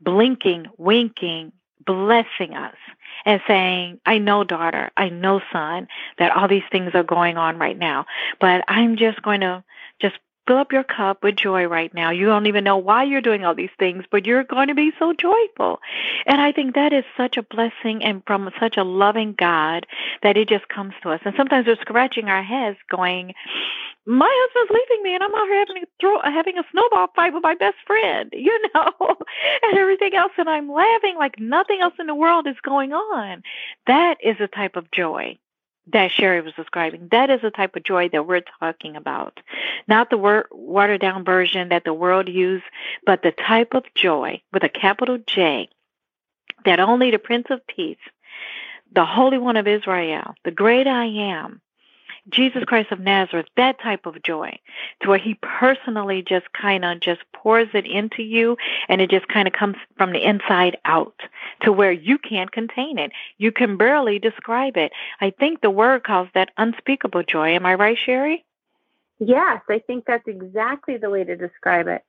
blinking, 0.00 0.66
winking, 0.76 1.52
blessing 1.84 2.54
us 2.54 2.76
and 3.24 3.40
saying, 3.46 4.00
I 4.06 4.18
know, 4.18 4.44
daughter, 4.44 4.90
I 4.96 5.08
know, 5.08 5.40
son, 5.52 5.88
that 6.18 6.36
all 6.36 6.48
these 6.48 6.62
things 6.70 6.94
are 6.94 7.02
going 7.02 7.36
on 7.36 7.58
right 7.58 7.78
now, 7.78 8.06
but 8.40 8.64
I'm 8.68 8.96
just 8.96 9.22
going 9.22 9.40
to 9.40 9.64
just 10.00 10.18
fill 10.48 10.56
up 10.56 10.72
your 10.72 10.82
cup 10.82 11.22
with 11.22 11.36
joy 11.36 11.66
right 11.66 11.92
now. 11.92 12.10
You 12.10 12.26
don't 12.26 12.46
even 12.46 12.64
know 12.64 12.78
why 12.78 13.04
you're 13.04 13.20
doing 13.20 13.44
all 13.44 13.54
these 13.54 13.70
things, 13.78 14.04
but 14.10 14.26
you're 14.26 14.44
going 14.44 14.68
to 14.68 14.74
be 14.74 14.92
so 14.98 15.12
joyful. 15.12 15.80
And 16.26 16.40
I 16.40 16.52
think 16.52 16.74
that 16.74 16.92
is 16.92 17.04
such 17.16 17.36
a 17.36 17.42
blessing 17.42 18.02
and 18.02 18.22
from 18.26 18.50
such 18.58 18.78
a 18.78 18.82
loving 18.82 19.34
God 19.38 19.86
that 20.22 20.38
it 20.38 20.48
just 20.48 20.68
comes 20.68 20.94
to 21.02 21.10
us. 21.10 21.20
And 21.24 21.34
sometimes 21.36 21.66
we're 21.66 21.76
scratching 21.76 22.28
our 22.28 22.42
heads 22.42 22.78
going, 22.90 23.34
my 24.06 24.30
husband's 24.32 24.70
leaving 24.72 25.02
me 25.02 25.14
and 25.14 25.22
I'm 25.22 25.34
out 25.34 25.48
here 25.48 25.58
having 25.58 25.82
a 25.82 25.86
throw 26.00 26.18
having 26.22 26.58
a 26.58 26.64
snowball 26.72 27.08
fight 27.14 27.34
with 27.34 27.42
my 27.42 27.54
best 27.54 27.76
friend, 27.86 28.30
you 28.32 28.58
know, 28.74 28.92
and 29.62 29.78
everything 29.78 30.14
else 30.14 30.32
and 30.38 30.48
I'm 30.48 30.72
laughing 30.72 31.16
like 31.18 31.38
nothing 31.38 31.80
else 31.82 31.92
in 32.00 32.06
the 32.06 32.14
world 32.14 32.46
is 32.46 32.56
going 32.62 32.94
on. 32.94 33.42
That 33.86 34.16
is 34.24 34.36
a 34.40 34.48
type 34.48 34.76
of 34.76 34.90
joy 34.92 35.38
that 35.92 36.10
Cheri 36.10 36.40
was 36.40 36.54
describing. 36.54 37.08
That 37.10 37.30
is 37.30 37.40
the 37.42 37.50
type 37.50 37.76
of 37.76 37.84
joy 37.84 38.08
that 38.10 38.26
we're 38.26 38.42
talking 38.60 38.96
about. 38.96 39.40
Not 39.86 40.10
the 40.10 40.18
word, 40.18 40.46
watered 40.50 41.00
down 41.00 41.24
version 41.24 41.70
that 41.70 41.84
the 41.84 41.94
world 41.94 42.28
uses, 42.28 42.66
but 43.06 43.22
the 43.22 43.32
type 43.32 43.74
of 43.74 43.84
joy 43.94 44.42
with 44.52 44.64
a 44.64 44.68
capital 44.68 45.18
J 45.26 45.68
that 46.64 46.80
only 46.80 47.10
the 47.10 47.18
Prince 47.18 47.46
of 47.50 47.66
Peace, 47.66 47.96
the 48.92 49.04
Holy 49.04 49.38
One 49.38 49.56
of 49.56 49.66
Israel, 49.66 50.34
the 50.44 50.50
great 50.50 50.86
I 50.86 51.04
am, 51.04 51.60
Jesus 52.30 52.64
Christ 52.64 52.92
of 52.92 53.00
Nazareth, 53.00 53.46
that 53.56 53.80
type 53.80 54.06
of 54.06 54.22
joy, 54.22 54.58
to 55.02 55.08
where 55.08 55.18
He 55.18 55.34
personally 55.42 56.22
just 56.22 56.52
kind 56.52 56.84
of 56.84 57.00
just 57.00 57.20
pours 57.32 57.68
it 57.74 57.86
into 57.86 58.22
you 58.22 58.56
and 58.88 59.00
it 59.00 59.10
just 59.10 59.28
kind 59.28 59.46
of 59.48 59.54
comes 59.54 59.76
from 59.96 60.12
the 60.12 60.26
inside 60.26 60.76
out 60.84 61.20
to 61.62 61.72
where 61.72 61.92
you 61.92 62.18
can't 62.18 62.52
contain 62.52 62.98
it. 62.98 63.12
You 63.38 63.52
can 63.52 63.76
barely 63.76 64.18
describe 64.18 64.76
it. 64.76 64.92
I 65.20 65.30
think 65.30 65.60
the 65.60 65.70
word 65.70 66.04
calls 66.04 66.28
that 66.34 66.50
unspeakable 66.56 67.22
joy. 67.22 67.54
Am 67.54 67.64
I 67.66 67.74
right, 67.74 67.96
Cheri? 68.06 68.44
Yes, 69.18 69.62
I 69.68 69.80
think 69.80 70.04
that's 70.06 70.28
exactly 70.28 70.96
the 70.96 71.10
way 71.10 71.24
to 71.24 71.36
describe 71.36 71.88
it. 71.88 72.02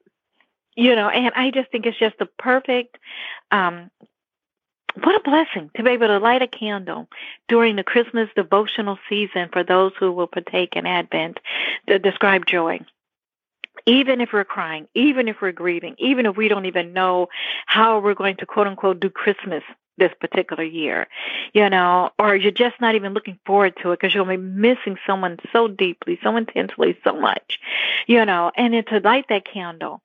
you 0.76 0.96
know, 0.96 1.10
and 1.10 1.34
I 1.36 1.52
just 1.52 1.72
think 1.72 1.86
it's 1.86 2.00
just 2.00 2.18
the 2.20 2.26
perfect 2.26 2.98
um, 3.52 3.90
what 4.96 5.16
a 5.16 5.24
blessing 5.24 5.70
to 5.76 5.84
be 5.84 5.92
able 5.92 6.08
to 6.08 6.20
light 6.20 6.42
a 6.42 6.48
candle 6.48 7.08
during 7.48 7.76
the 7.76 7.84
Christmas 7.84 8.30
devotional 8.36 8.98
season 9.08 9.50
for 9.52 9.64
those 9.64 9.92
who 10.00 10.12
will 10.12 10.28
partake 10.28 10.76
in 10.76 10.86
Advent 10.86 11.40
to 11.88 12.00
describe 12.00 12.46
joy. 12.46 12.80
Even 13.86 14.20
if 14.22 14.30
we're 14.34 14.44
crying, 14.44 14.88
even 14.94 15.28
if 15.28 15.38
we're 15.42 15.52
grieving, 15.52 15.96
even 16.00 16.26
if 16.26 16.36
we 16.36 16.48
don't 16.48 16.66
even 16.66 16.94
know 16.94 17.28
how 17.66 18.00
we're 18.00 18.14
going 18.14 18.36
to 18.38 18.46
quote 18.46 18.68
unquote 18.68 19.00
do 19.00 19.10
Christmas 19.10 19.64
this 20.00 20.14
particular 20.20 20.64
year, 20.64 21.08
you 21.54 21.70
know, 21.70 22.12
or 22.18 22.36
you're 22.36 22.52
just 22.52 22.80
not 22.82 22.96
even 22.96 23.14
looking 23.14 23.40
forward 23.46 23.76
to 23.82 23.92
it 23.92 24.00
because 24.00 24.16
you'll 24.16 24.26
be 24.26 24.38
missing 24.38 24.98
someone 25.06 25.38
so 25.52 25.68
deeply, 25.68 26.20
so 26.24 26.36
intensely, 26.36 26.98
so 27.04 27.20
much, 27.20 27.60
you 28.08 28.26
know, 28.26 28.52
and 28.56 28.74
then 28.74 28.86
to 28.86 29.00
light 29.00 29.26
that 29.30 29.46
candle 29.46 30.02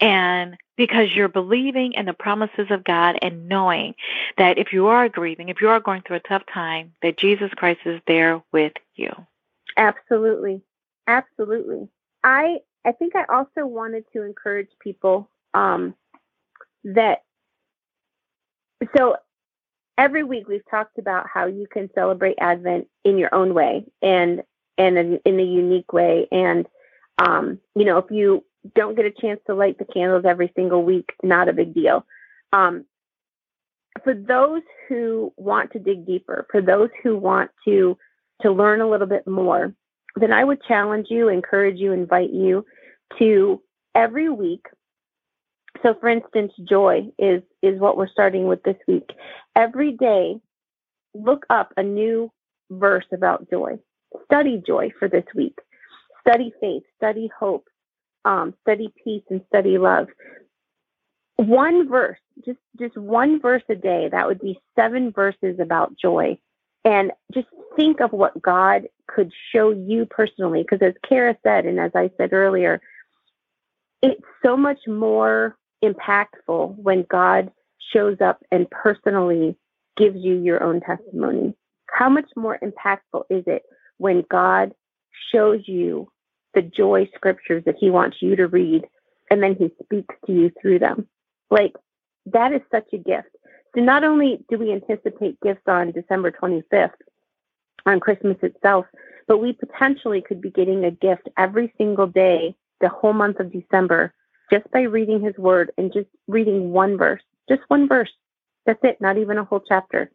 and 0.00 0.56
because 0.76 1.08
you're 1.12 1.28
believing 1.28 1.94
in 1.94 2.06
the 2.06 2.12
promises 2.12 2.70
of 2.70 2.84
God 2.84 3.18
and 3.20 3.48
knowing 3.48 3.94
that 4.36 4.58
if 4.58 4.72
you 4.72 4.86
are 4.86 5.08
grieving, 5.08 5.48
if 5.48 5.60
you 5.60 5.68
are 5.68 5.80
going 5.80 6.02
through 6.02 6.16
a 6.16 6.20
tough 6.20 6.44
time, 6.52 6.92
that 7.02 7.18
Jesus 7.18 7.50
Christ 7.56 7.80
is 7.84 8.00
there 8.06 8.42
with 8.52 8.74
you. 8.94 9.10
Absolutely. 9.76 10.62
Absolutely. 11.08 11.88
I 12.22 12.58
I 12.84 12.92
think 12.92 13.16
I 13.16 13.24
also 13.32 13.66
wanted 13.66 14.04
to 14.12 14.22
encourage 14.22 14.70
people 14.80 15.28
um, 15.54 15.94
that 16.84 17.22
so 18.96 19.16
every 19.98 20.22
week 20.22 20.48
we've 20.48 20.68
talked 20.70 20.98
about 20.98 21.26
how 21.32 21.46
you 21.46 21.66
can 21.70 21.90
celebrate 21.94 22.36
Advent 22.40 22.86
in 23.04 23.18
your 23.18 23.34
own 23.34 23.52
way 23.52 23.84
and 24.00 24.42
and 24.78 25.20
in, 25.24 25.40
a 25.40 25.42
unique 25.42 25.92
way. 25.92 26.28
And 26.30 26.66
um, 27.18 27.58
you 27.74 27.84
know, 27.84 27.98
if 27.98 28.10
you 28.10 28.44
don't 28.74 28.94
get 28.94 29.04
a 29.04 29.10
chance 29.10 29.40
to 29.46 29.54
light 29.54 29.76
the 29.78 29.84
candles 29.84 30.24
every 30.24 30.52
single 30.54 30.84
week, 30.84 31.10
not 31.22 31.48
a 31.48 31.52
big 31.52 31.74
deal. 31.74 32.06
Um, 32.52 32.84
for 34.04 34.14
those 34.14 34.62
who 34.88 35.32
want 35.36 35.72
to 35.72 35.80
dig 35.80 36.06
deeper, 36.06 36.46
for 36.50 36.62
those 36.62 36.90
who 37.02 37.16
want 37.16 37.50
to 37.66 37.98
to 38.42 38.52
learn 38.52 38.80
a 38.80 38.88
little 38.88 39.08
bit 39.08 39.26
more, 39.26 39.74
then 40.14 40.32
I 40.32 40.44
would 40.44 40.62
challenge 40.62 41.08
you, 41.10 41.28
encourage 41.28 41.78
you, 41.78 41.92
invite 41.92 42.30
you 42.30 42.64
to 43.18 43.60
every 43.94 44.28
week 44.28 44.66
so 45.82 45.94
for 46.00 46.08
instance 46.08 46.52
joy 46.68 47.06
is 47.18 47.42
is 47.62 47.80
what 47.80 47.96
we're 47.96 48.08
starting 48.08 48.46
with 48.46 48.62
this 48.62 48.76
week. 48.86 49.10
Every 49.56 49.92
day 49.92 50.40
look 51.14 51.44
up 51.50 51.72
a 51.76 51.82
new 51.82 52.30
verse 52.70 53.06
about 53.12 53.50
joy. 53.50 53.78
Study 54.24 54.62
joy 54.66 54.90
for 54.98 55.08
this 55.08 55.24
week. 55.34 55.58
Study 56.26 56.52
faith 56.60 56.82
study 56.96 57.30
hope 57.38 57.68
um, 58.24 58.54
study 58.62 58.92
peace 59.02 59.22
and 59.30 59.40
study 59.48 59.78
love. 59.78 60.08
One 61.36 61.88
verse 61.88 62.18
just 62.44 62.58
just 62.78 62.96
one 62.96 63.40
verse 63.40 63.62
a 63.68 63.74
day 63.74 64.08
that 64.10 64.26
would 64.26 64.40
be 64.40 64.60
seven 64.76 65.12
verses 65.12 65.58
about 65.60 65.96
joy. 65.96 66.38
And 66.84 67.12
just 67.32 67.48
think 67.76 68.00
of 68.00 68.12
what 68.12 68.40
god 68.42 68.88
could 69.06 69.32
show 69.52 69.70
you 69.70 70.04
personally 70.04 70.62
because 70.62 70.86
as 70.86 70.94
kara 71.08 71.36
said 71.42 71.64
and 71.64 71.78
as 71.78 71.92
i 71.94 72.10
said 72.16 72.32
earlier 72.32 72.80
it's 74.02 74.20
so 74.44 74.56
much 74.56 74.78
more 74.86 75.56
impactful 75.84 76.76
when 76.76 77.04
God 77.08 77.50
shows 77.92 78.20
up 78.20 78.42
and 78.50 78.70
personally 78.70 79.56
gives 79.96 80.16
you 80.16 80.36
your 80.36 80.62
own 80.62 80.80
testimony. 80.80 81.54
How 81.90 82.08
much 82.08 82.30
more 82.36 82.58
impactful 82.62 83.24
is 83.30 83.44
it 83.46 83.62
when 83.98 84.24
God 84.30 84.72
shows 85.32 85.62
you 85.66 86.10
the 86.54 86.62
joy 86.62 87.08
scriptures 87.14 87.62
that 87.66 87.76
he 87.78 87.90
wants 87.90 88.18
you 88.20 88.36
to 88.36 88.46
read 88.46 88.86
and 89.30 89.42
then 89.42 89.56
he 89.56 89.70
speaks 89.82 90.14
to 90.26 90.32
you 90.32 90.52
through 90.60 90.78
them? 90.78 91.08
Like, 91.50 91.74
that 92.26 92.52
is 92.52 92.60
such 92.70 92.88
a 92.92 92.98
gift. 92.98 93.28
So, 93.74 93.82
not 93.82 94.04
only 94.04 94.44
do 94.50 94.58
we 94.58 94.72
anticipate 94.72 95.40
gifts 95.40 95.66
on 95.66 95.92
December 95.92 96.30
25th, 96.30 96.92
on 97.86 98.00
Christmas 98.00 98.36
itself, 98.42 98.86
but 99.26 99.38
we 99.38 99.52
potentially 99.52 100.22
could 100.22 100.40
be 100.40 100.50
getting 100.50 100.84
a 100.84 100.90
gift 100.90 101.28
every 101.36 101.72
single 101.78 102.06
day 102.06 102.54
the 102.80 102.88
whole 102.88 103.12
month 103.12 103.40
of 103.40 103.52
December 103.52 104.14
just 104.50 104.70
by 104.70 104.82
reading 104.82 105.20
his 105.20 105.36
word 105.36 105.72
and 105.78 105.92
just 105.92 106.08
reading 106.26 106.70
one 106.72 106.96
verse, 106.96 107.22
just 107.48 107.62
one 107.68 107.88
verse. 107.88 108.10
That's 108.66 108.80
it, 108.82 109.00
not 109.00 109.16
even 109.16 109.38
a 109.38 109.44
whole 109.44 109.62
chapter. 109.66 110.10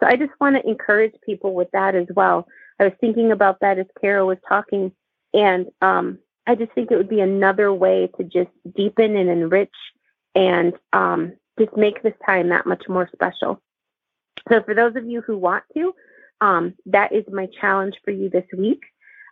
So 0.00 0.06
I 0.06 0.16
just 0.16 0.32
want 0.40 0.56
to 0.56 0.66
encourage 0.68 1.12
people 1.24 1.54
with 1.54 1.68
that 1.72 1.94
as 1.94 2.06
well. 2.14 2.46
I 2.78 2.84
was 2.84 2.92
thinking 3.00 3.32
about 3.32 3.60
that 3.60 3.78
as 3.78 3.86
Kara 4.00 4.24
was 4.24 4.38
talking, 4.48 4.92
and 5.34 5.66
um, 5.82 6.18
I 6.46 6.54
just 6.54 6.72
think 6.72 6.90
it 6.90 6.96
would 6.96 7.10
be 7.10 7.20
another 7.20 7.72
way 7.72 8.08
to 8.16 8.24
just 8.24 8.50
deepen 8.74 9.16
and 9.16 9.28
enrich 9.28 9.74
and 10.34 10.72
um, 10.92 11.34
just 11.58 11.76
make 11.76 12.02
this 12.02 12.14
time 12.24 12.48
that 12.48 12.66
much 12.66 12.84
more 12.88 13.08
special. 13.12 13.60
So 14.48 14.62
for 14.62 14.74
those 14.74 14.96
of 14.96 15.06
you 15.06 15.20
who 15.20 15.36
want 15.36 15.64
to, 15.74 15.94
um, 16.40 16.74
that 16.86 17.12
is 17.12 17.24
my 17.30 17.46
challenge 17.60 17.96
for 18.04 18.10
you 18.10 18.30
this 18.30 18.46
week. 18.56 18.82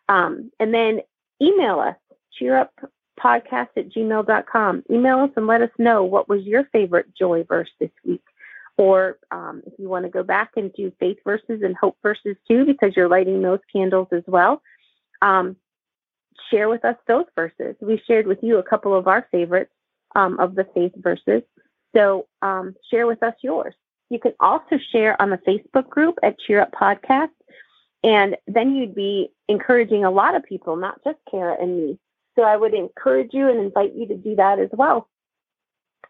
Um, 0.09 0.51
and 0.61 0.73
then 0.73 1.01
email 1.41 1.81
us, 1.81 1.97
cheer 2.33 2.57
up 2.57 2.73
podcast 3.19 3.69
at 3.77 3.91
gmail.com. 3.91 4.85
Email 4.91 5.19
us 5.21 5.31
and 5.37 5.47
let 5.47 5.63
us 5.63 5.71
know 5.79 6.05
what 6.05 6.29
was 6.29 6.43
your 6.45 6.65
favorite 6.73 7.15
joy 7.15 7.45
verse 7.45 7.71
this 7.81 7.91
week. 8.05 8.23
Or 8.77 9.19
um, 9.31 9.63
if 9.67 9.73
you 9.79 9.89
want 9.89 10.05
to 10.05 10.11
go 10.11 10.23
back 10.23 10.53
and 10.57 10.73
do 10.73 10.93
faith 11.01 11.19
verses 11.25 11.63
and 11.63 11.77
hope 11.77 11.97
verses 12.03 12.37
too, 12.47 12.65
because 12.65 12.95
you're 12.95 13.09
lighting 13.09 13.43
those 13.43 13.59
candles 13.73 14.09
as 14.13 14.23
well, 14.27 14.63
um, 15.21 15.57
share 16.51 16.69
with 16.69 16.85
us 16.85 16.97
those 17.07 17.27
verses. 17.35 17.75
We 17.81 18.01
shared 18.07 18.27
with 18.27 18.39
you 18.43 18.59
a 18.59 18.63
couple 18.63 18.95
of 18.95 19.09
our 19.09 19.27
favorites 19.33 19.73
um, 20.15 20.39
of 20.39 20.55
the 20.55 20.67
faith 20.75 20.93
verses. 20.97 21.43
So 21.95 22.27
um, 22.43 22.77
share 22.91 23.07
with 23.07 23.23
us 23.23 23.35
yours. 23.43 23.75
You 24.11 24.19
can 24.19 24.33
also 24.41 24.79
share 24.93 25.21
on 25.21 25.31
the 25.31 25.39
Facebook 25.39 25.89
group 25.89 26.19
at 26.23 26.39
Cheer 26.39 26.61
Up 26.61 26.73
Podcast. 26.73 27.31
And 28.05 28.37
then 28.47 28.77
you'd 28.77 28.95
be 28.95 29.31
encouraging 29.49 30.05
a 30.05 30.11
lot 30.11 30.37
of 30.37 30.45
people, 30.45 30.77
not 30.77 31.03
just 31.05 31.19
Kara 31.31 31.57
and 31.61 31.77
me, 31.77 31.99
so 32.39 32.45
I 32.45 32.57
would 32.57 32.73
encourage 32.73 33.31
you 33.33 33.49
and 33.49 33.59
invite 33.59 33.97
you 33.97 34.07
to 34.07 34.17
do 34.17 34.37
that 34.37 34.61
as 34.61 34.69
well. 34.73 35.09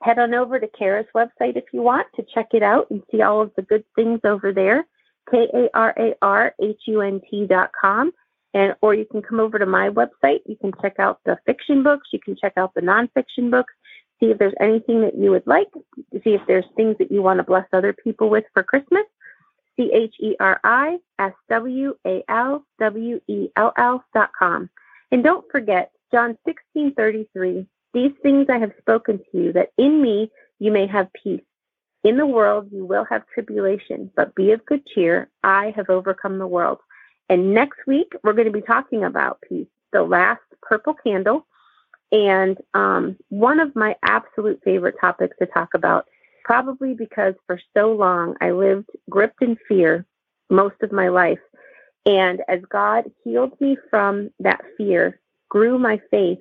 Head 0.02 0.18
on 0.18 0.34
over 0.34 0.60
to 0.60 0.68
Kara's 0.68 1.06
website 1.14 1.56
if 1.56 1.64
you 1.72 1.80
want 1.80 2.06
to 2.16 2.26
check 2.34 2.48
it 2.52 2.62
out 2.62 2.90
and 2.90 3.02
see 3.10 3.22
all 3.22 3.40
of 3.40 3.50
the 3.56 3.62
good 3.62 3.82
things 3.96 4.20
over 4.24 4.52
there. 4.52 4.86
K 5.30 5.48
A 5.54 5.68
R 5.74 5.94
A 5.98 6.14
R 6.20 6.54
H 6.62 6.80
U 6.86 7.00
N 7.00 7.22
T 7.30 7.46
dot 7.46 7.70
com. 7.80 8.12
And 8.52 8.74
or 8.82 8.94
you 8.94 9.06
can 9.10 9.22
come 9.22 9.40
over 9.40 9.58
to 9.58 9.64
my 9.64 9.88
website. 9.88 10.40
You 10.44 10.56
can 10.60 10.72
check 10.82 10.98
out 10.98 11.20
the 11.24 11.38
fiction 11.46 11.82
books. 11.82 12.08
You 12.12 12.20
can 12.20 12.36
check 12.36 12.52
out 12.58 12.74
the 12.74 12.82
nonfiction 12.82 13.50
books. 13.50 13.72
See 14.20 14.26
if 14.26 14.38
there's 14.38 14.54
anything 14.60 15.00
that 15.00 15.16
you 15.16 15.30
would 15.30 15.46
like. 15.46 15.68
See 16.12 16.34
if 16.34 16.42
there's 16.46 16.66
things 16.76 16.96
that 16.98 17.10
you 17.10 17.22
want 17.22 17.38
to 17.38 17.44
bless 17.44 17.66
other 17.72 17.94
people 17.94 18.28
with 18.28 18.44
for 18.52 18.62
Christmas. 18.62 19.04
C 19.76 19.90
H 19.94 20.14
E 20.20 20.36
R 20.40 20.60
I 20.62 20.98
S 21.18 21.32
W 21.48 21.94
A 22.06 22.22
L 22.28 22.64
W 22.78 23.20
E 23.28 23.48
L 23.56 23.72
L 23.78 24.04
dot 24.14 24.30
com. 24.38 24.68
And 25.10 25.24
don't 25.24 25.44
forget, 25.50 25.90
John 26.10 26.38
16:33 26.46 27.66
These 27.92 28.12
things 28.22 28.46
I 28.48 28.58
have 28.58 28.72
spoken 28.78 29.18
to 29.18 29.38
you 29.38 29.52
that 29.52 29.72
in 29.76 30.00
me 30.00 30.30
you 30.58 30.72
may 30.72 30.86
have 30.86 31.12
peace. 31.12 31.42
In 32.04 32.16
the 32.16 32.26
world 32.26 32.68
you 32.72 32.84
will 32.84 33.04
have 33.04 33.26
tribulation, 33.26 34.10
but 34.16 34.34
be 34.34 34.52
of 34.52 34.64
good 34.64 34.86
cheer. 34.86 35.28
I 35.42 35.72
have 35.76 35.90
overcome 35.90 36.38
the 36.38 36.46
world. 36.46 36.78
And 37.28 37.52
next 37.52 37.78
week 37.86 38.12
we're 38.22 38.32
going 38.32 38.46
to 38.46 38.52
be 38.52 38.62
talking 38.62 39.04
about 39.04 39.42
peace, 39.46 39.68
the 39.92 40.02
last 40.02 40.40
purple 40.62 40.94
candle, 40.94 41.46
and 42.10 42.56
um, 42.74 43.16
one 43.28 43.60
of 43.60 43.76
my 43.76 43.96
absolute 44.02 44.60
favorite 44.64 44.96
topics 45.00 45.36
to 45.38 45.46
talk 45.46 45.74
about. 45.74 46.06
Probably 46.44 46.94
because 46.94 47.34
for 47.46 47.60
so 47.76 47.92
long 47.92 48.34
I 48.40 48.52
lived 48.52 48.88
gripped 49.10 49.42
in 49.42 49.58
fear 49.68 50.06
most 50.48 50.76
of 50.82 50.92
my 50.92 51.08
life. 51.08 51.40
And 52.06 52.40
as 52.48 52.60
God 52.70 53.04
healed 53.22 53.60
me 53.60 53.76
from 53.90 54.30
that 54.40 54.62
fear, 54.78 55.20
grew 55.48 55.78
my 55.78 56.00
faith, 56.11 56.38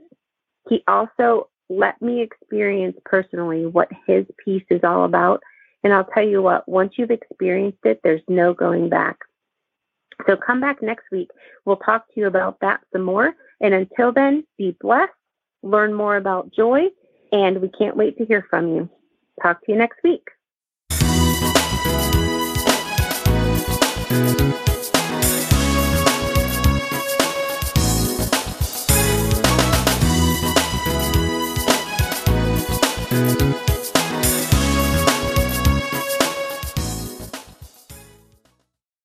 he 0.70 0.84
also 0.88 1.50
let 1.70 2.02
me 2.02 2.22
experience 2.22 2.98
personally 3.06 3.66
what 3.66 3.90
his 4.06 4.26
peace 4.44 4.66
is 4.70 4.82
all 4.84 5.06
about. 5.06 5.42
And 5.84 5.94
I'll 5.94 6.06
tell 6.06 6.28
you 6.28 6.42
what, 6.42 6.68
once 6.68 6.94
you've 6.98 7.12
experienced 7.12 7.80
it, 7.84 8.00
there's 8.04 8.22
no 8.28 8.54
going 8.54 8.90
back. 8.90 9.18
So 10.26 10.36
come 10.36 10.60
back 10.60 10.82
next 10.82 11.06
week. 11.12 11.30
We'll 11.66 11.78
talk 11.78 12.08
to 12.08 12.20
you 12.20 12.28
about 12.28 12.60
that 12.62 12.82
some 12.92 13.04
more. 13.04 13.34
And 13.62 13.74
until 13.74 14.12
then, 14.12 14.46
be 14.58 14.76
blessed, 14.80 15.12
learn 15.64 15.94
more 15.94 16.18
about 16.18 16.52
joy, 16.54 16.88
and 17.32 17.62
we 17.62 17.70
can't 17.70 17.96
wait 17.96 18.18
to 18.18 18.26
hear 18.26 18.46
from 18.50 18.68
you. 18.68 18.90
Talk 19.42 19.64
to 19.66 19.72
you 19.72 19.78
next 19.78 20.00
week. 20.04 20.28